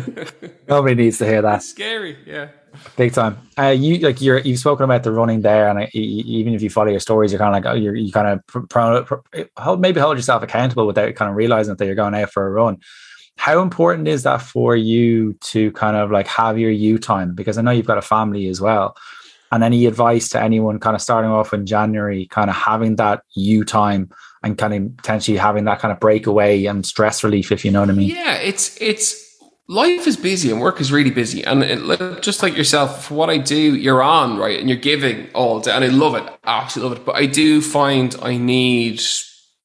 [0.68, 1.64] nobody needs to hear that.
[1.64, 2.50] scary, yeah.
[2.98, 3.38] Big time.
[3.58, 6.90] Uh, you like you're you've spoken about the running there, and even if you follow
[6.90, 10.18] your stories, you're kind of like oh, you're you kind of pr- pr- maybe hold
[10.18, 12.80] yourself accountable without kind of realizing that you're going out for a run.
[13.38, 17.36] How important is that for you to kind of like have your you time?
[17.36, 18.96] Because I know you've got a family as well.
[19.54, 23.22] And any advice to anyone kind of starting off in January, kind of having that
[23.36, 24.10] you time
[24.42, 27.82] and kind of potentially having that kind of breakaway and stress relief, if you know
[27.82, 28.10] what I mean?
[28.10, 29.24] Yeah, it's it's
[29.68, 31.44] life is busy and work is really busy.
[31.44, 34.60] And it, just like yourself, for what I do, you're on, right?
[34.60, 35.72] And you're giving all day.
[35.72, 36.28] And I love it.
[36.44, 37.06] Absolutely love it.
[37.06, 39.02] But I do find I need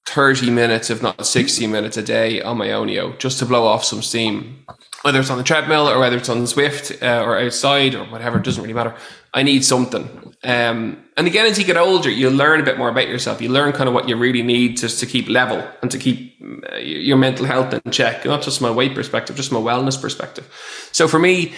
[0.07, 3.85] 30 minutes, if not 60 minutes a day on my Onio just to blow off
[3.85, 4.65] some steam.
[5.03, 8.39] Whether it's on the treadmill or whether it's on Zwift uh, or outside or whatever,
[8.39, 8.95] it doesn't really matter.
[9.35, 10.35] I need something.
[10.45, 13.43] Um, and again, as you get older, you learn a bit more about yourself.
[13.43, 16.41] You learn kind of what you really need just to keep level and to keep
[16.73, 19.61] uh, your mental health in check, not just from a weight perspective, just from a
[19.61, 20.49] wellness perspective.
[20.93, 21.55] So for me,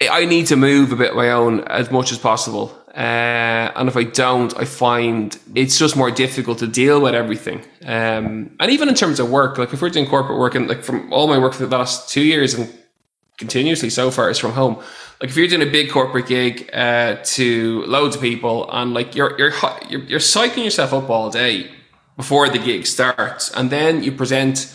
[0.00, 2.76] I need to move a bit my own as much as possible.
[2.94, 7.64] Uh, and if I don't, I find it's just more difficult to deal with everything.
[7.84, 10.84] Um, and even in terms of work, like if we're doing corporate work and like
[10.84, 12.72] from all my work for the last two years and
[13.38, 14.82] continuously so far is from home.
[15.20, 19.14] Like if you're doing a big corporate gig uh, to loads of people and like
[19.14, 19.52] you're, you're
[19.90, 21.70] you're you're psyching yourself up all day
[22.16, 24.74] before the gig starts, and then you present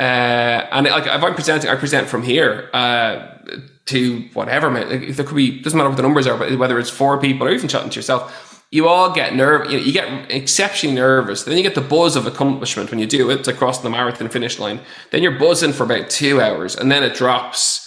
[0.00, 3.38] Uh, and like if I'm presenting, I present from here uh,
[3.86, 4.68] to whatever.
[4.70, 7.46] Like, there could be doesn't matter what the numbers are, but whether it's four people
[7.46, 9.70] or even chatting to yourself, you all get nerve.
[9.70, 11.44] You, know, you get exceptionally nervous.
[11.44, 13.46] Then you get the buzz of accomplishment when you do it.
[13.46, 14.80] Like the marathon finish line.
[15.10, 17.81] Then you're buzzing for about two hours, and then it drops,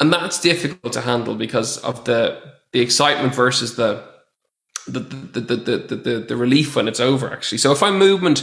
[0.00, 2.40] and that's difficult to handle because of the
[2.72, 4.02] the excitement versus the
[4.86, 7.30] the the the the, the, the relief when it's over.
[7.30, 8.42] Actually, so if I'm movement,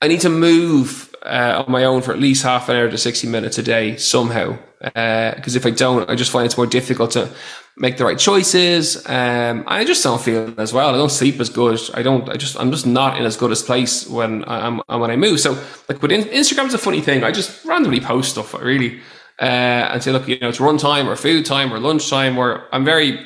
[0.00, 2.98] I need to move uh, on my own for at least half an hour to
[2.98, 4.58] sixty minutes a day somehow.
[4.80, 7.28] Because uh, if I don't, I just find it's more difficult to
[7.76, 8.96] make the right choices.
[9.08, 10.90] Um, I just don't feel as well.
[10.90, 11.80] I don't sleep as good.
[11.94, 12.28] I don't.
[12.28, 12.58] I just.
[12.58, 15.40] I'm just not in as good a place when I'm when I move.
[15.40, 15.52] So
[15.88, 17.24] like, but Instagram's a funny thing.
[17.24, 19.00] I just randomly post stuff I really,
[19.42, 22.36] uh, and say, look, you know, it's run time or food time or lunch time.
[22.36, 23.18] Where I'm very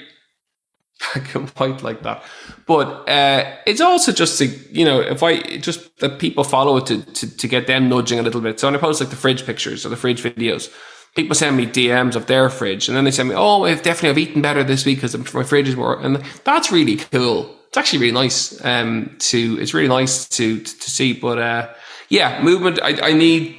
[1.14, 2.24] black and white like that.
[2.66, 6.86] But uh, it's also just to, you know, if I just that people follow it
[6.86, 8.58] to, to, to get them nudging a little bit.
[8.58, 10.72] So when I post like the fridge pictures or the fridge videos,
[11.14, 14.10] people send me DMs of their fridge and then they send me, oh, I've definitely
[14.10, 16.00] I've eaten better this week because my fridge is more.
[16.00, 17.54] And that's really cool.
[17.68, 21.12] It's actually really nice um, to, it's really nice to, to, to see.
[21.12, 21.74] But uh,
[22.08, 23.58] yeah, movement, I, I need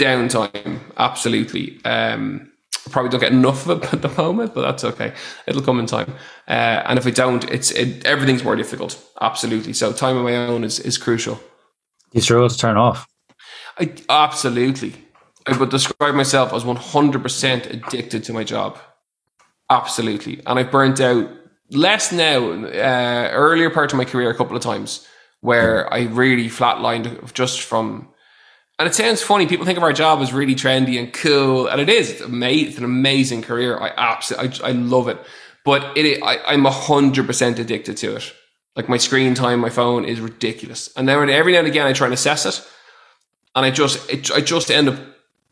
[0.00, 0.80] downtime.
[0.96, 1.80] Absolutely.
[1.84, 2.50] Um,
[2.90, 5.12] probably don't get enough of it at the moment, but that's okay.
[5.46, 6.12] It'll come in time.
[6.48, 9.02] Uh, and if I don't, it's it, everything's more difficult.
[9.20, 9.72] Absolutely.
[9.72, 11.40] So time on my own is is crucial.
[12.12, 13.06] You struggle to turn off.
[13.78, 14.94] I absolutely.
[15.46, 18.78] I would describe myself as one hundred percent addicted to my job.
[19.68, 21.30] Absolutely, and I burnt out
[21.70, 22.50] less now.
[22.50, 25.06] Uh, earlier part of my career, a couple of times
[25.40, 28.08] where I really flatlined just from
[28.80, 29.46] and it sounds funny.
[29.46, 32.10] People think of our job as really trendy and cool, and it is.
[32.10, 33.78] It's, amazing, it's an amazing career.
[33.78, 35.18] I absolutely, I, I love it.
[35.66, 38.32] But it, I, I'm hundred percent addicted to it.
[38.74, 40.90] Like my screen time, my phone is ridiculous.
[40.96, 42.66] And then every now and again, I try and assess it,
[43.54, 44.98] and I just, it, I just end up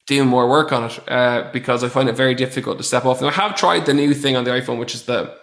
[0.07, 3.21] doing more work on it uh, because I find it very difficult to step off.
[3.21, 5.37] And I have tried the new thing on the iPhone, which is the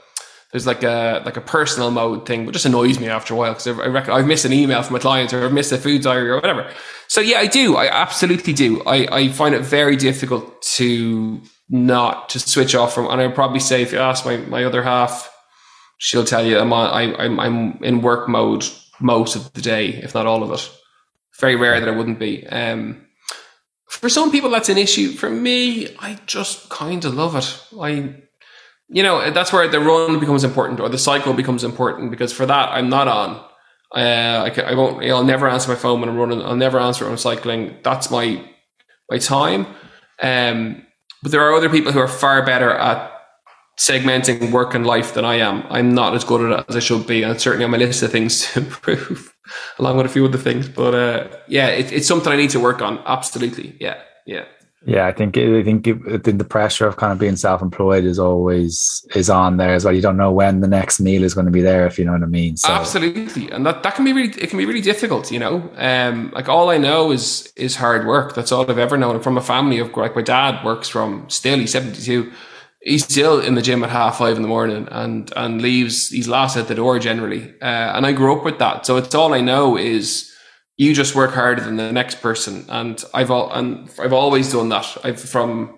[0.55, 3.51] there's like a like a personal mode thing, but just annoys me after a while
[3.51, 6.01] because I reckon I've missed an email from a client or I've missed a food
[6.01, 6.71] diary or whatever.
[7.09, 7.75] So yeah, I do.
[7.75, 8.81] I absolutely do.
[8.85, 13.07] I, I find it very difficult to not to switch off from.
[13.07, 15.29] And I'd probably say if you ask my, my other half,
[15.97, 18.63] she'll tell you I'm on, I, I'm I'm in work mode
[19.01, 20.71] most of the day, if not all of it.
[21.37, 22.47] Very rare that I wouldn't be.
[22.47, 23.05] Um,
[23.87, 25.11] for some people, that's an issue.
[25.11, 27.61] For me, I just kind of love it.
[27.77, 28.21] I
[28.89, 32.45] you know, that's where the run becomes important or the cycle becomes important because for
[32.45, 33.43] that, I'm not on.
[33.95, 36.41] Uh, I, I won't, I'll never answer my phone when I'm running.
[36.41, 37.77] I'll never answer when I'm cycling.
[37.83, 38.43] That's my,
[39.09, 39.67] my time.
[40.21, 40.85] Um,
[41.23, 43.11] but there are other people who are far better at
[43.77, 45.63] segmenting work and life than I am.
[45.69, 47.23] I'm not as good at it as I should be.
[47.23, 49.33] And certainly on my list of things to improve
[49.79, 50.67] along with a few other things.
[50.67, 52.99] But, uh, yeah, it, it's something I need to work on.
[53.05, 53.75] Absolutely.
[53.79, 54.01] Yeah.
[54.25, 54.45] Yeah.
[54.87, 59.03] Yeah, I think I think, it, the pressure of kind of being self-employed is always
[59.15, 59.95] is on there as well.
[59.95, 62.11] You don't know when the next meal is going to be there, if you know
[62.11, 62.55] what I mean.
[62.55, 62.71] So.
[62.71, 65.31] Absolutely, and that, that can be really it can be really difficult.
[65.31, 68.35] You know, um, like all I know is is hard work.
[68.35, 69.19] That's all I've ever known.
[69.21, 72.31] from a family of like my dad works from still he's seventy two.
[72.81, 76.09] He's still in the gym at half five in the morning and and leaves.
[76.09, 78.85] He's last at the door generally, uh, and I grew up with that.
[78.85, 80.31] So it's all I know is
[80.77, 82.65] you just work harder than the next person.
[82.69, 84.97] And I've all, and I've always done that.
[85.03, 85.77] I've from,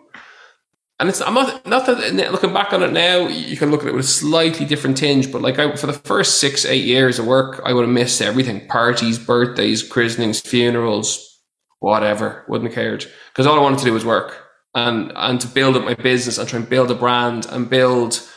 [0.99, 3.87] and it's, I'm not, not that looking back on it now, you can look at
[3.87, 7.19] it with a slightly different tinge, but like I, for the first six, eight years
[7.19, 8.67] of work, I would have missed everything.
[8.67, 11.41] Parties, birthdays, christenings, funerals,
[11.79, 13.05] whatever, wouldn't have cared.
[13.35, 16.39] Cause all I wanted to do was work and, and to build up my business
[16.39, 18.27] and try and build a brand and build,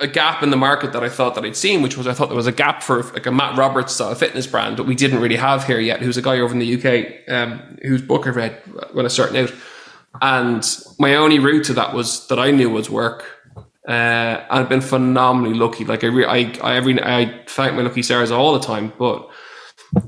[0.00, 2.28] a gap in the market that I thought that I'd seen, which was I thought
[2.28, 5.20] there was a gap for like a Matt Roberts style fitness brand that we didn't
[5.20, 6.00] really have here yet.
[6.00, 9.36] Who's a guy over in the UK um, whose book I read when I started
[9.36, 9.54] out,
[10.22, 10.66] and
[10.98, 13.24] my only route to that was that I knew was work.
[13.86, 15.84] Uh, I've been phenomenally lucky.
[15.84, 19.28] Like I, re- I, I every I thank my lucky stars all the time, but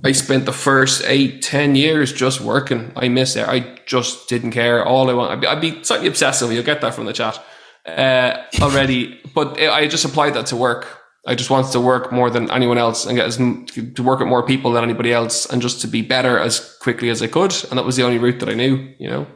[0.04, 2.92] I spent the first eight, ten years just working.
[2.96, 3.46] I miss it.
[3.46, 4.84] I just didn't care.
[4.84, 6.50] All I want, I'd be, I'd be slightly obsessive.
[6.52, 7.42] You'll get that from the chat
[7.86, 10.98] uh, already, but I just applied that to work.
[11.26, 14.28] I just wanted to work more than anyone else and get as, to work with
[14.28, 17.54] more people than anybody else and just to be better as quickly as I could.
[17.70, 19.26] And that was the only route that I knew, you know?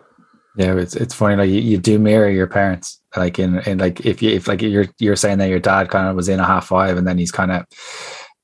[0.57, 1.37] Yeah, it's it's funny.
[1.37, 3.01] Like you, you do mirror your parents.
[3.15, 6.09] Like in, in like if you if like you're you're saying that your dad kind
[6.09, 7.67] of was in a half five and then he's kind of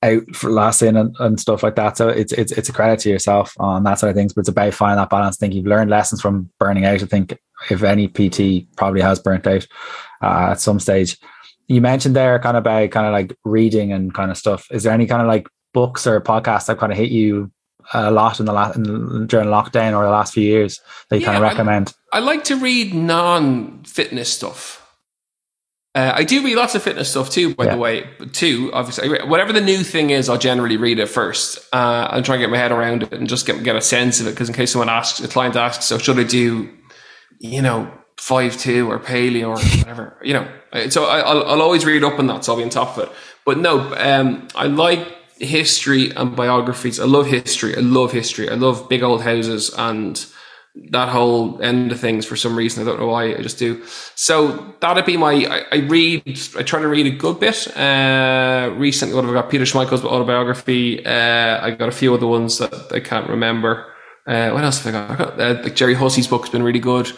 [0.02, 1.96] out for last in and, and stuff like that.
[1.96, 4.32] So it's it's it's a credit to yourself on that side of things.
[4.32, 5.36] But it's about finding that balance.
[5.36, 7.02] I think you've learned lessons from burning out.
[7.02, 7.38] I think
[7.70, 9.66] if any PT probably has burnt out
[10.22, 11.18] uh, at some stage.
[11.68, 14.66] You mentioned there kind of about kind of like reading and kind of stuff.
[14.70, 17.50] Is there any kind of like books or podcasts that kind of hit you
[17.94, 21.26] a lot in the last during lockdown or the last few years that you yeah,
[21.26, 21.94] kind of recommend?
[22.12, 24.81] I, I like to read non-fitness stuff.
[25.94, 27.74] Uh, I do read lots of fitness stuff too, by yeah.
[27.74, 28.08] the way.
[28.32, 31.58] Too obviously, whatever the new thing is, I'll generally read it first.
[31.72, 34.18] Uh, I'll try and get my head around it and just get get a sense
[34.20, 34.30] of it.
[34.30, 36.70] Because in case someone asks, a client asks, so should I do,
[37.40, 40.48] you know, five two or paleo or whatever, you know.
[40.88, 43.08] So I, will I'll always read up on that, so I'll be on top of
[43.08, 43.16] it.
[43.44, 47.00] But no, um, I like history and biographies.
[47.00, 47.76] I love history.
[47.76, 48.48] I love history.
[48.48, 50.24] I love big old houses and
[50.90, 52.82] that whole end of things for some reason.
[52.82, 53.34] I don't know why.
[53.34, 53.84] I just do.
[54.14, 55.32] So that'd be my.
[55.32, 56.22] I, I read.
[56.56, 57.76] I try to read a good bit.
[57.76, 59.50] Uh, recently, what have I got?
[59.50, 61.04] Peter Schmeichel's autobiography.
[61.04, 63.92] Uh, I got a few other ones that I can't remember.
[64.26, 65.10] Uh, what else have I got?
[65.10, 67.12] I got uh, like Gerry Hussey's book's been really good.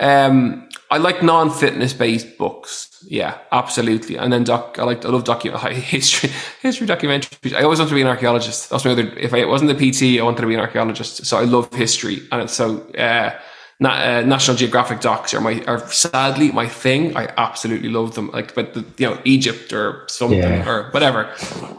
[0.00, 3.04] Um, I like non-fitness based books.
[3.08, 4.14] Yeah, absolutely.
[4.16, 6.30] And then doc, I like I love docu history
[6.62, 7.52] history documentaries.
[7.52, 8.70] I always wanted to be an archaeologist.
[8.70, 9.08] That's my other.
[9.18, 11.26] If I wasn't the PT, I wanted to be an archaeologist.
[11.26, 12.82] So I love history, and it's so.
[12.92, 13.36] Uh,
[13.84, 17.16] uh, National Geographic docs are my are sadly my thing.
[17.16, 18.30] I absolutely love them.
[18.30, 20.68] Like, but the, you know, Egypt or something yeah.
[20.68, 21.34] or whatever.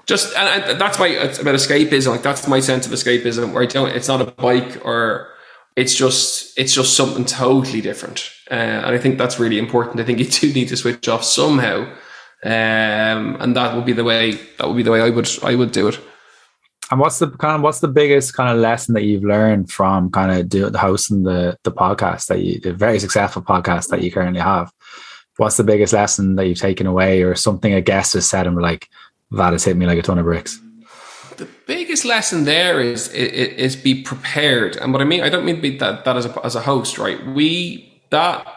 [0.05, 2.09] Just and, and that's my it's about escapism.
[2.09, 3.53] Like that's my sense of escapism.
[3.53, 3.89] Where I don't.
[3.89, 5.31] It's not a bike or
[5.75, 9.99] it's just it's just something totally different, uh, and I think that's really important.
[9.99, 11.83] I think you do need to switch off somehow,
[12.43, 15.55] um, and that would be the way that would be the way I would I
[15.55, 15.99] would do it.
[16.91, 20.11] And what's the kind of what's the biggest kind of lesson that you've learned from
[20.11, 24.03] kind of do, the hosting the the podcast that you the very successful podcast that
[24.03, 24.71] you currently have?
[25.37, 28.55] What's the biggest lesson that you've taken away, or something a guest has said and
[28.55, 28.87] like,
[29.31, 30.61] that has hit me like a ton of bricks?
[31.37, 34.77] the biggest lesson there is, is, is be prepared.
[34.77, 36.61] And what I mean, I don't mean to be that, that as a, as a
[36.61, 37.25] host, right?
[37.27, 38.47] We, that,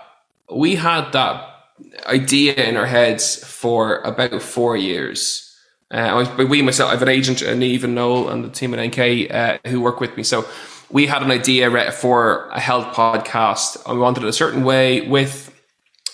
[0.51, 1.37] we had that
[2.07, 5.45] idea in our heads for about four years.
[5.91, 9.31] Uh, we myself, I have an agent, and even Noel and the team at NK
[9.31, 10.23] uh, who work with me.
[10.23, 10.47] So
[10.91, 15.07] we had an idea for a health podcast, and we wanted it a certain way
[15.09, 15.55] with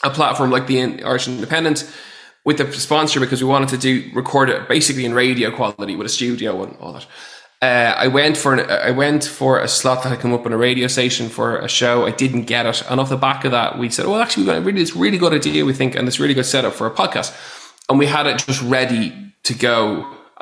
[0.02, 1.90] a platform like the Irish Independent
[2.44, 6.06] with a sponsor because we wanted to do record it basically in radio quality with
[6.06, 7.06] a studio and all that.
[7.64, 10.52] Uh, I went for an, I went for a slot that had come up on
[10.52, 12.04] a radio station for a show.
[12.04, 14.52] I didn't get it, and off the back of that, we said, "Well, actually, we've
[14.52, 15.64] got a really this really good idea.
[15.64, 17.30] We think, and this really good setup for a podcast."
[17.88, 19.78] And we had it just ready to go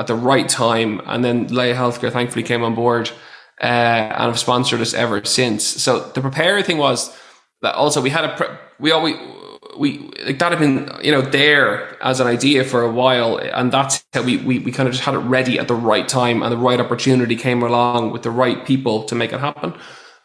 [0.01, 1.01] at the right time.
[1.07, 3.11] And then Laya Healthcare thankfully came on board
[3.63, 5.65] uh, and have sponsored us ever since.
[5.65, 7.17] So the prepare thing was
[7.61, 9.15] that also we had a pre- we always
[9.79, 13.73] we like that had been you know there as an idea for a while and
[13.73, 16.43] that's how we, we we kind of just had it ready at the right time
[16.43, 19.75] and the right opportunity came along with the right people to make it happen.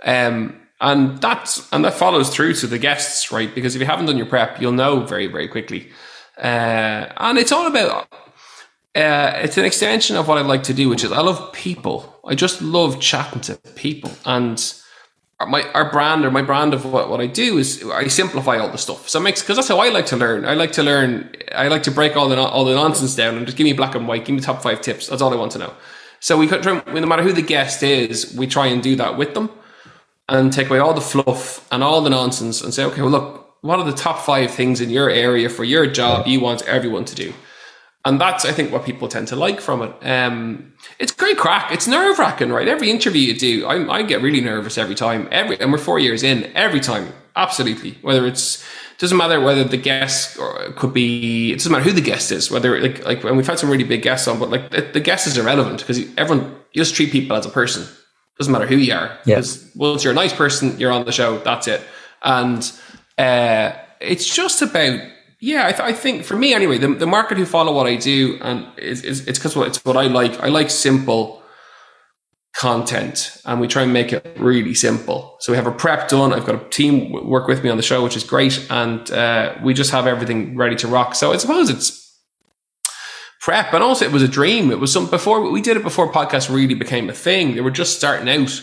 [0.03, 3.53] Um and that's and that follows through to the guests right?
[3.53, 5.89] Because if you haven't done your prep you'll know very very quickly.
[6.38, 8.07] Uh and it's all about
[8.95, 12.19] uh, it's an extension of what I like to do, which is I love people.
[12.25, 14.57] I just love chatting to people, and
[15.45, 18.69] my our brand or my brand of what, what I do is I simplify all
[18.69, 19.08] the stuff.
[19.08, 20.45] So it makes because that's how I like to learn.
[20.45, 21.30] I like to learn.
[21.52, 23.93] I like to break all the all the nonsense down and just give me black
[23.93, 24.26] and white.
[24.26, 25.08] Give me top five tips.
[25.08, 25.73] That's all I want to know.
[26.19, 29.36] So we try, no matter who the guest is, we try and do that with
[29.36, 29.52] them
[30.28, 33.56] and take away all the fluff and all the nonsense and say, okay, well look,
[33.62, 37.06] what are the top five things in your area for your job you want everyone
[37.06, 37.34] to do?
[38.08, 39.93] And that's, I think, what people tend to like from it.
[40.02, 41.74] Um, it's great crack.
[41.74, 42.65] It's nerve wracking, right?
[42.65, 45.28] Every interview you do, I, I, get really nervous every time.
[45.30, 47.98] Every, and we're four years in, every time, absolutely.
[48.02, 48.65] Whether it's
[48.98, 52.50] doesn't matter whether the guest or could be, it doesn't matter who the guest is.
[52.50, 55.02] Whether like like, and we've had some really big guests on, but like the, the
[55.02, 57.86] guest is irrelevant because everyone you just treat people as a person.
[58.39, 59.20] Doesn't matter who you are.
[59.26, 59.76] Because yes.
[59.76, 61.39] once you're a nice person, you're on the show.
[61.39, 61.82] That's it.
[62.24, 62.72] And
[63.17, 65.02] uh, it's just about
[65.39, 67.95] yeah, I, th- I, think for me anyway, the, the market who follow what I
[67.95, 70.39] do and is, is it's because it's what I like.
[70.39, 71.43] I like simple
[72.56, 75.38] content, and we try and make it really simple.
[75.39, 76.34] So we have a prep done.
[76.34, 79.56] I've got a team work with me on the show, which is great, and uh,
[79.63, 81.13] we just have everything ready to rock.
[81.13, 82.19] So I suppose it's
[83.39, 84.71] prep, and also it was a dream.
[84.71, 87.54] It was some before we did it before podcasts really became a thing.
[87.54, 88.60] They were just starting out,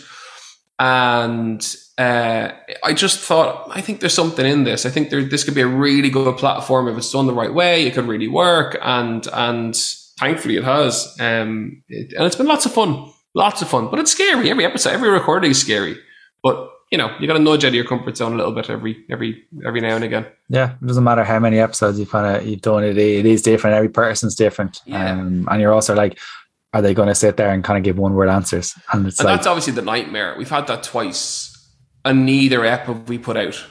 [0.81, 1.65] and
[1.97, 2.51] uh,
[2.83, 4.85] I just thought, I think there's something in this.
[4.85, 7.55] I think there, this could be a really good platform if it's done the right
[7.55, 7.87] way.
[7.87, 9.77] It could really work, and and
[10.19, 11.15] thankfully it has.
[11.21, 13.91] Um, it, and it's been lots of fun, lots of fun.
[13.91, 14.51] But it's scary.
[14.51, 15.97] Every episode, every recording is scary.
[16.43, 18.71] But you know, you got to nudge out of your comfort zone a little bit
[18.71, 20.27] every every every now and again.
[20.49, 22.83] Yeah, it doesn't matter how many episodes you've kind of you've done.
[22.83, 23.77] It it is different.
[23.77, 24.81] Every person's different.
[24.85, 25.13] Yeah.
[25.13, 26.19] Um, and you're also like,
[26.73, 28.75] are they going to sit there and kind of give one word answers?
[28.93, 30.35] And it's and like, that's obviously the nightmare.
[30.37, 31.54] We've had that twice
[32.05, 33.65] and neither app have we put out.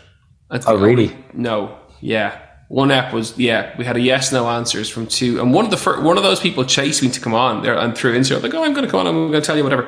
[0.68, 1.16] Oh, really?
[1.34, 1.78] no.
[2.02, 2.40] Yeah.
[2.68, 3.76] One app was yeah.
[3.78, 6.24] We had a yes no answers from two, and one of the first, one of
[6.24, 8.86] those people chased me to come on there and through Instagram like, oh, I'm going
[8.86, 9.08] to come on.
[9.08, 9.88] I'm going to tell you whatever.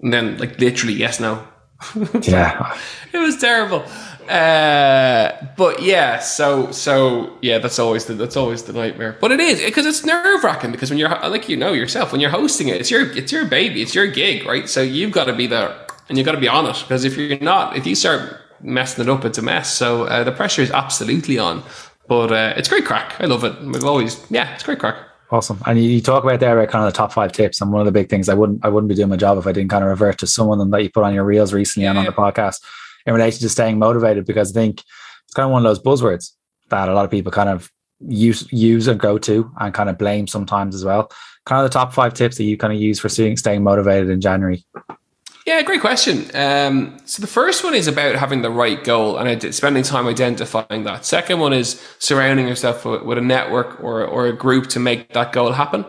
[0.00, 1.46] and then like literally yes, no.
[2.22, 2.78] yeah,
[3.12, 3.84] it was terrible.
[4.28, 9.18] Uh, but yeah, so so yeah, that's always the that's always the nightmare.
[9.20, 12.20] But it is because it's nerve wracking because when you're like you know yourself when
[12.20, 14.68] you're hosting it, it's your it's your baby, it's your gig, right?
[14.68, 15.76] So you've got to be there
[16.12, 19.02] and you've got to be on it because if you're not, if you start messing
[19.02, 19.72] it up, it's a mess.
[19.72, 21.62] So uh, the pressure is absolutely on.
[22.06, 23.18] But uh, it's great crack.
[23.18, 23.58] I love it.
[23.62, 24.96] We've always yeah, it's great crack.
[25.30, 25.58] Awesome.
[25.64, 27.92] And you, talk about there kind of the top five tips, and one of the
[27.92, 29.88] big things I wouldn't I wouldn't be doing my job if I didn't kind of
[29.88, 31.90] revert to some of them that you put on your reels recently yeah.
[31.90, 32.62] and on the podcast
[33.06, 34.80] in relation to staying motivated because I think
[35.24, 36.32] it's kind of one of those buzzwords
[36.68, 37.70] that a lot of people kind of
[38.06, 41.10] use use and go to and kind of blame sometimes as well.
[41.46, 44.20] Kind of the top five tips that you kind of use for staying motivated in
[44.20, 44.66] January.
[45.46, 46.30] Yeah, great question.
[46.34, 50.84] Um, so the first one is about having the right goal and spending time identifying
[50.84, 51.04] that.
[51.04, 55.12] Second one is surrounding yourself with, with a network or, or a group to make
[55.14, 55.84] that goal happen.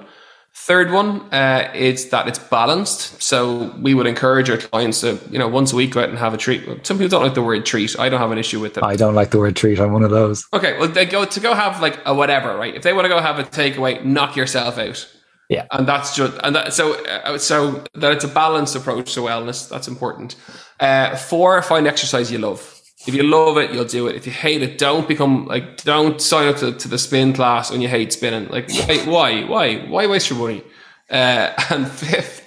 [0.55, 3.21] Third one uh, is that it's balanced.
[3.21, 6.17] So we would encourage our clients to, you know, once a week go out and
[6.17, 6.63] have a treat.
[6.85, 7.99] Some people don't like the word treat.
[7.99, 8.83] I don't have an issue with it.
[8.83, 9.79] I don't like the word treat.
[9.79, 10.45] I'm one of those.
[10.53, 12.73] Okay, well, they go to go have like a whatever, right?
[12.73, 15.07] If they want to go have a takeaway, knock yourself out.
[15.53, 19.19] Yeah, and that's just and that, so uh, so that it's a balanced approach to
[19.19, 19.69] wellness.
[19.69, 20.35] That's important.
[20.79, 22.81] Uh, four, find exercise you love.
[23.05, 24.15] If you love it, you'll do it.
[24.15, 27.69] If you hate it, don't become like don't sign up to, to the spin class
[27.69, 28.47] when you hate spinning.
[28.49, 28.67] Like
[29.05, 30.63] why why why waste your money?
[31.07, 32.42] Uh, and fifth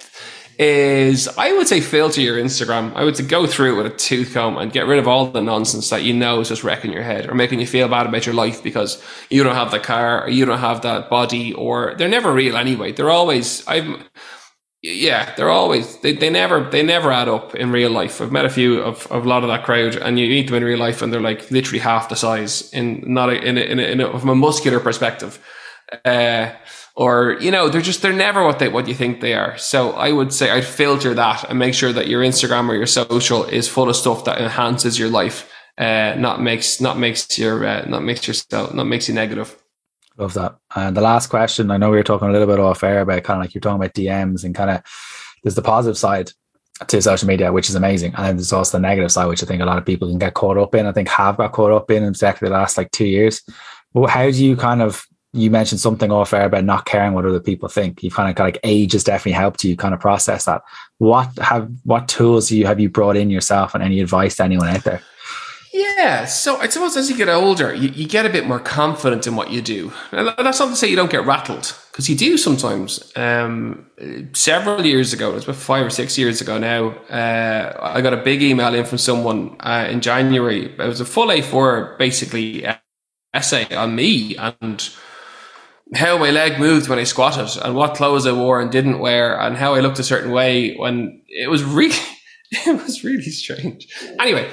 [0.59, 2.93] is I would say filter your Instagram.
[2.95, 5.27] I would say go through it with a tooth comb and get rid of all
[5.27, 8.07] the nonsense that you know is just wrecking your head or making you feel bad
[8.07, 11.53] about your life because you don't have the car or you don't have that body
[11.53, 12.91] or they're never real anyway.
[12.91, 14.03] They're always I'm
[14.81, 18.21] yeah, they're always they, they never they never add up in real life.
[18.21, 20.55] I've met a few of, of a lot of that crowd, and you meet them
[20.55, 23.61] in real life, and they're like literally half the size in not a, in a,
[23.61, 25.43] in, a, in a, from a muscular perspective.
[26.05, 26.51] Uh,
[26.97, 29.91] or you know they're just they're never what they what you think they are so
[29.91, 33.45] i would say i'd filter that and make sure that your instagram or your social
[33.45, 37.85] is full of stuff that enhances your life uh, not makes not makes your uh,
[37.85, 39.55] not makes yourself not makes you negative
[40.17, 42.83] love that and the last question i know we were talking a little bit off
[42.83, 44.81] air about kind of like you're talking about dms and kind of
[45.43, 46.31] there's the positive side
[46.87, 48.13] to social media, which is amazing.
[48.15, 50.19] And then there's also the negative side, which I think a lot of people can
[50.19, 50.85] get caught up in.
[50.85, 53.41] I think have got caught up in, exactly the last like two years.
[53.93, 55.03] Well, how do you kind of
[55.33, 58.01] you mentioned something off air about not caring what other people think.
[58.01, 60.61] You kind of got like age has definitely helped you kind of process that.
[60.97, 64.43] What have what tools do you have you brought in yourself and any advice to
[64.43, 65.01] anyone out there?
[65.73, 69.27] Yeah, so I suppose as you get older, you, you get a bit more confident
[69.27, 69.91] in what you do.
[70.11, 73.11] And that's not to say you don't get rattled, because you do sometimes.
[73.15, 73.85] Um,
[74.33, 78.13] several years ago, it was about five or six years ago now, uh, I got
[78.13, 80.65] a big email in from someone uh, in January.
[80.65, 82.65] It was a full A4, basically,
[83.33, 84.89] essay on me and
[85.95, 89.39] how my leg moved when I squatted and what clothes I wore and didn't wear
[89.39, 91.95] and how I looked a certain way when it was really,
[92.51, 93.87] it was really strange.
[94.19, 94.51] Anyway,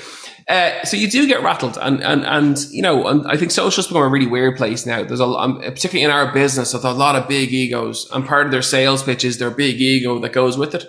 [0.49, 3.89] uh, so you do get rattled and, and, and, you know, and I think social's
[3.89, 5.03] become a really weird place now.
[5.03, 8.47] There's a, um, particularly in our business, there's a lot of big egos and part
[8.47, 10.85] of their sales pitch is their big ego that goes with it.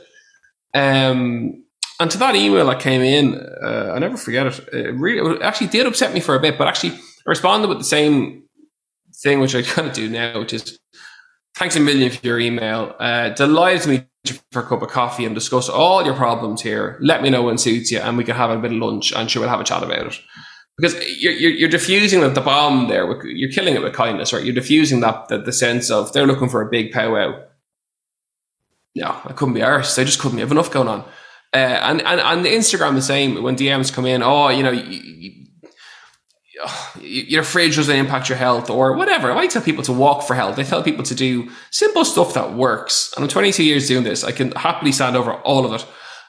[0.73, 1.63] Um,
[1.99, 4.59] and to that email that came in, uh, I never forget it.
[4.73, 7.77] It really, it actually did upset me for a bit, but actually I responded with
[7.77, 8.44] the same
[9.21, 10.79] thing, which I kind of do now, which is
[11.55, 12.95] thanks a million for your email.
[12.99, 16.61] Uh, delighted to meet you for a cup of coffee and discuss all your problems
[16.61, 16.97] here.
[17.01, 19.29] Let me know when suits you, and we can have a bit of lunch, and
[19.29, 20.19] sure we'll have a chat about it.
[20.77, 23.05] Because you're, you're, you're diffusing the, bomb there.
[23.25, 24.43] You're killing it with kindness, right?
[24.43, 27.41] You're diffusing that the, the sense of they're looking for a big powwow.
[28.93, 29.97] No, I couldn't be arsed.
[29.99, 31.01] I just couldn't have enough going on.
[31.53, 33.41] Uh, and, and, and the Instagram the same.
[33.41, 35.44] When DMs come in, oh, you know, you,
[37.01, 39.31] your fridge doesn't impact your health or whatever.
[39.31, 40.57] I tell people to walk for health.
[40.59, 43.13] I tell people to do simple stuff that works.
[43.15, 44.23] And I'm 22 years doing this.
[44.23, 45.87] I can happily stand over all of it.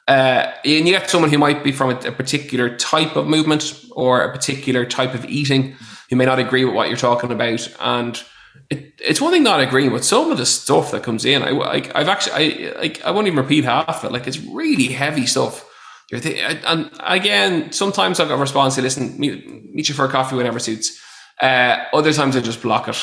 [0.09, 3.85] Uh, and you get someone who might be from a, a, particular type of movement
[3.91, 5.75] or a particular type of eating
[6.09, 7.69] who may not agree with what you're talking about.
[7.81, 8.23] And
[8.71, 11.43] it, it's one thing not agreeing with some of the stuff that comes in.
[11.43, 11.59] I,
[11.93, 14.13] I have actually, I, like, I won't even repeat half of it.
[14.13, 15.69] Like it's really heavy stuff
[16.11, 20.05] you're th- and again, sometimes I've got a response to listen, meet, meet you for
[20.05, 21.01] a coffee whenever suits.
[21.41, 22.97] Uh, other times I just block it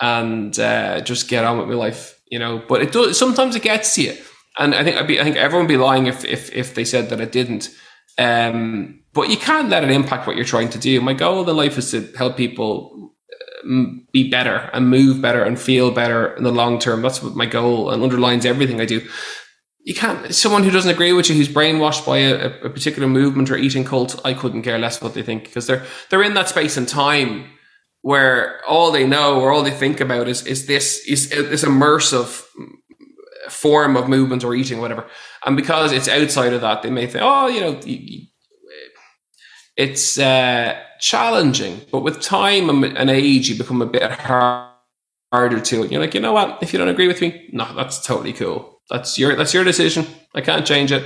[0.00, 2.62] and uh, just get on with my life, you know.
[2.66, 4.16] But it does sometimes it gets to you,
[4.58, 6.84] and I think I'd be, I think everyone would be lying if if if they
[6.84, 7.70] said that it didn't.
[8.18, 11.00] Um, but you can't let it impact what you're trying to do.
[11.00, 13.12] My goal in life is to help people
[13.64, 17.02] um, be better and move better and feel better in the long term.
[17.02, 19.06] That's what my goal and underlines everything I do
[19.86, 23.50] you can't someone who doesn't agree with you who's brainwashed by a, a, particular movement
[23.50, 26.48] or eating cult i couldn't care less what they think because they're they're in that
[26.48, 27.46] space and time
[28.02, 32.44] where all they know or all they think about is is this is this immersive
[33.48, 35.06] form of movement or eating, whatever.
[35.44, 37.80] And because it's outside of that, they may think, oh, you know,
[39.76, 41.80] it's uh, challenging.
[41.90, 45.92] But with time and age, you become a bit harder to it.
[45.92, 46.58] You're like, you know what?
[46.62, 48.75] If you don't agree with me, no, that's totally cool.
[48.90, 50.06] That's your that's your decision.
[50.34, 51.04] I can't change it.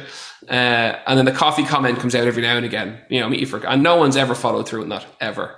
[0.48, 3.00] Uh, and then the coffee comment comes out every now and again.
[3.08, 5.56] You know, meet you for and no one's ever followed through on that ever.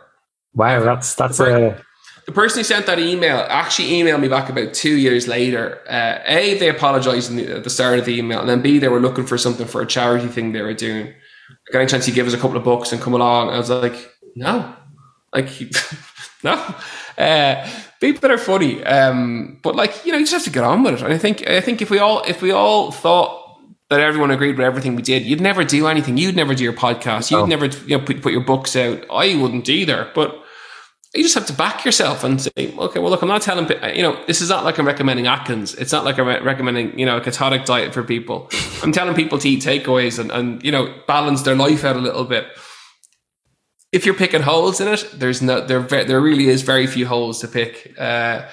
[0.55, 1.83] Wow, that's that's a
[2.27, 5.81] the person who sent that email actually emailed me back about two years later.
[5.89, 9.01] Uh, a, they apologized at the start of the email, and then B, they were
[9.01, 11.07] looking for something for a charity thing they were doing.
[11.07, 13.51] Like, any chance you give us a couple of books and come along?
[13.51, 14.75] I was like, no,
[15.35, 15.49] like
[16.45, 16.75] no.
[17.19, 17.69] Uh,
[18.01, 20.83] people that are funny, um, but like you know, you just have to get on
[20.83, 21.03] with it.
[21.03, 23.41] And I think I think if we all if we all thought
[23.91, 26.17] that everyone agreed with everything we did, you'd never do anything.
[26.17, 27.31] You'd never do your podcast.
[27.31, 29.05] You'd never you know put, put your books out.
[29.11, 30.43] I wouldn't either, but
[31.15, 34.03] you just have to back yourself and say, okay, well, look, I'm not telling, you
[34.03, 35.75] know, this is not like I'm recommending Atkins.
[35.75, 38.49] It's not like I'm recommending, you know, a ketogenic diet for people.
[38.83, 42.01] I'm telling people to eat takeaways and, and, you know, balance their life out a
[42.01, 42.47] little bit.
[43.93, 47.41] If you're picking holes in it, there's no, there, there really is very few holes
[47.41, 47.95] to pick.
[47.99, 48.49] Uh,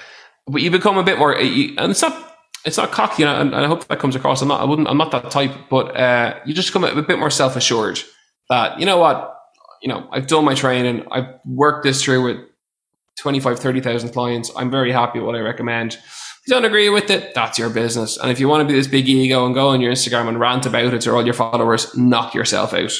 [0.46, 3.86] but you become a bit more, and it's not, it's not cocky, and I hope
[3.86, 4.42] that comes across.
[4.42, 7.18] I'm not, I wouldn't, I'm not that type, but, uh, you just become a bit
[7.18, 8.00] more self assured
[8.50, 9.34] that, you know what,
[9.80, 11.06] you know, I've done my training.
[11.10, 12.46] I've worked this through with
[13.18, 14.50] 25, 30,000 clients.
[14.56, 15.94] I'm very happy with what I recommend.
[15.94, 18.16] If you don't agree with it, that's your business.
[18.16, 20.40] And if you want to be this big ego and go on your Instagram and
[20.40, 22.92] rant about it to all your followers, knock yourself out.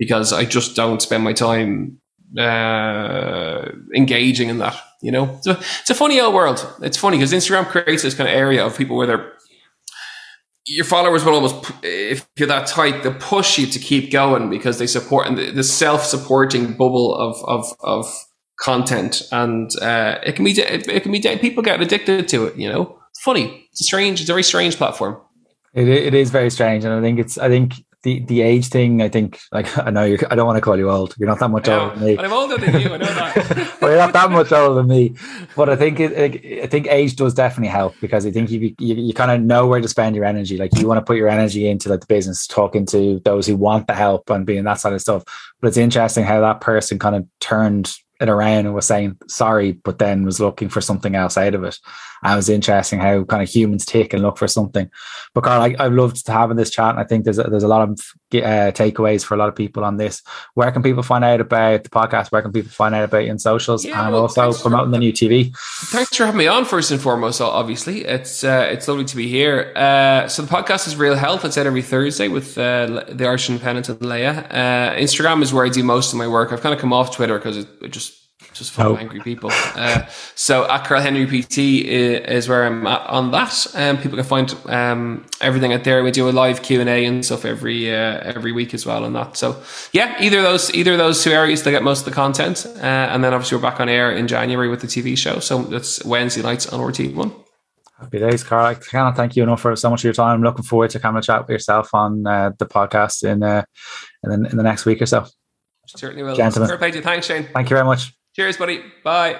[0.00, 2.00] Because I just don't spend my time
[2.36, 4.76] uh, engaging in that.
[5.00, 6.66] You know, it's a, it's a funny old world.
[6.82, 9.32] It's funny because Instagram creates this kind of area of people where they're
[10.66, 14.78] your followers will almost, if you're that tight, they push you to keep going because
[14.78, 18.06] they support and the, the self-supporting bubble of of of
[18.58, 22.56] content, and uh, it can be it can be people get addicted to it.
[22.56, 23.66] You know, it's funny.
[23.72, 24.20] It's a strange.
[24.20, 25.20] It's a very strange platform.
[25.74, 29.02] It it is very strange, and I think it's I think the the age thing.
[29.02, 30.18] I think like I know you.
[30.30, 31.14] I don't want to call you old.
[31.18, 32.16] You're not that much older than me.
[32.16, 32.88] But I'm older than you.
[32.88, 33.76] I know that.
[33.80, 35.14] well, you're not that much older than me.
[35.56, 38.94] But I think it, I think age does definitely help because I think you you,
[38.94, 40.56] you kind of know where to spend your energy.
[40.56, 43.56] Like you want to put your energy into like the business, talking to those who
[43.56, 45.24] want the help and being that sort of stuff.
[45.60, 49.72] But it's interesting how that person kind of turned it around and was saying sorry,
[49.72, 51.78] but then was looking for something else out of it.
[52.22, 54.90] And it was interesting how kind of humans take and look for something.
[55.32, 57.62] But Karl, I, have loved to having this chat, and I think there's a, there's
[57.62, 57.98] a lot of
[58.34, 60.22] uh, takeaways for a lot of people on this.
[60.52, 62.30] Where can people find out about the podcast?
[62.30, 64.92] Where can people find out about you in socials, yeah, and well, also promoting for,
[64.92, 65.56] the new TV?
[65.86, 66.66] Thanks for having me on.
[66.66, 69.72] First and foremost, obviously, it's uh, it's lovely to be here.
[69.74, 71.46] Uh, so the podcast is Real Health.
[71.46, 74.40] It's out every Thursday with uh, the Irish Independent and Laya.
[74.50, 76.52] Uh, Instagram is where I do most of my work.
[76.52, 78.09] I've kind of come off Twitter because it, it just
[78.60, 79.50] just full of angry people.
[79.52, 83.66] Uh, so at Karl Henry PT is where I'm at on that.
[83.74, 86.04] and um, people can find um, everything out there.
[86.04, 89.04] We do a live Q and A and stuff every uh, every week as well
[89.04, 89.36] on that.
[89.36, 89.60] So
[89.92, 92.66] yeah, either of those either of those two areas they get most of the content,
[92.66, 95.40] uh, and then obviously we're back on air in January with the TV show.
[95.40, 97.32] So that's Wednesday nights on RTÉ One.
[97.98, 98.66] Happy days, Karl.
[98.66, 100.36] I cannot thank you enough for so much of your time.
[100.36, 103.64] I'm looking forward to coming to chat with yourself on uh, the podcast in uh,
[104.24, 105.26] in, the, in the next week or so.
[105.86, 106.36] Certainly will.
[106.36, 107.02] Gentlemen.
[107.02, 107.48] Thanks, Shane.
[107.52, 108.12] Thank you very much.
[108.34, 108.82] Cheers, buddy.
[109.04, 109.38] Bye.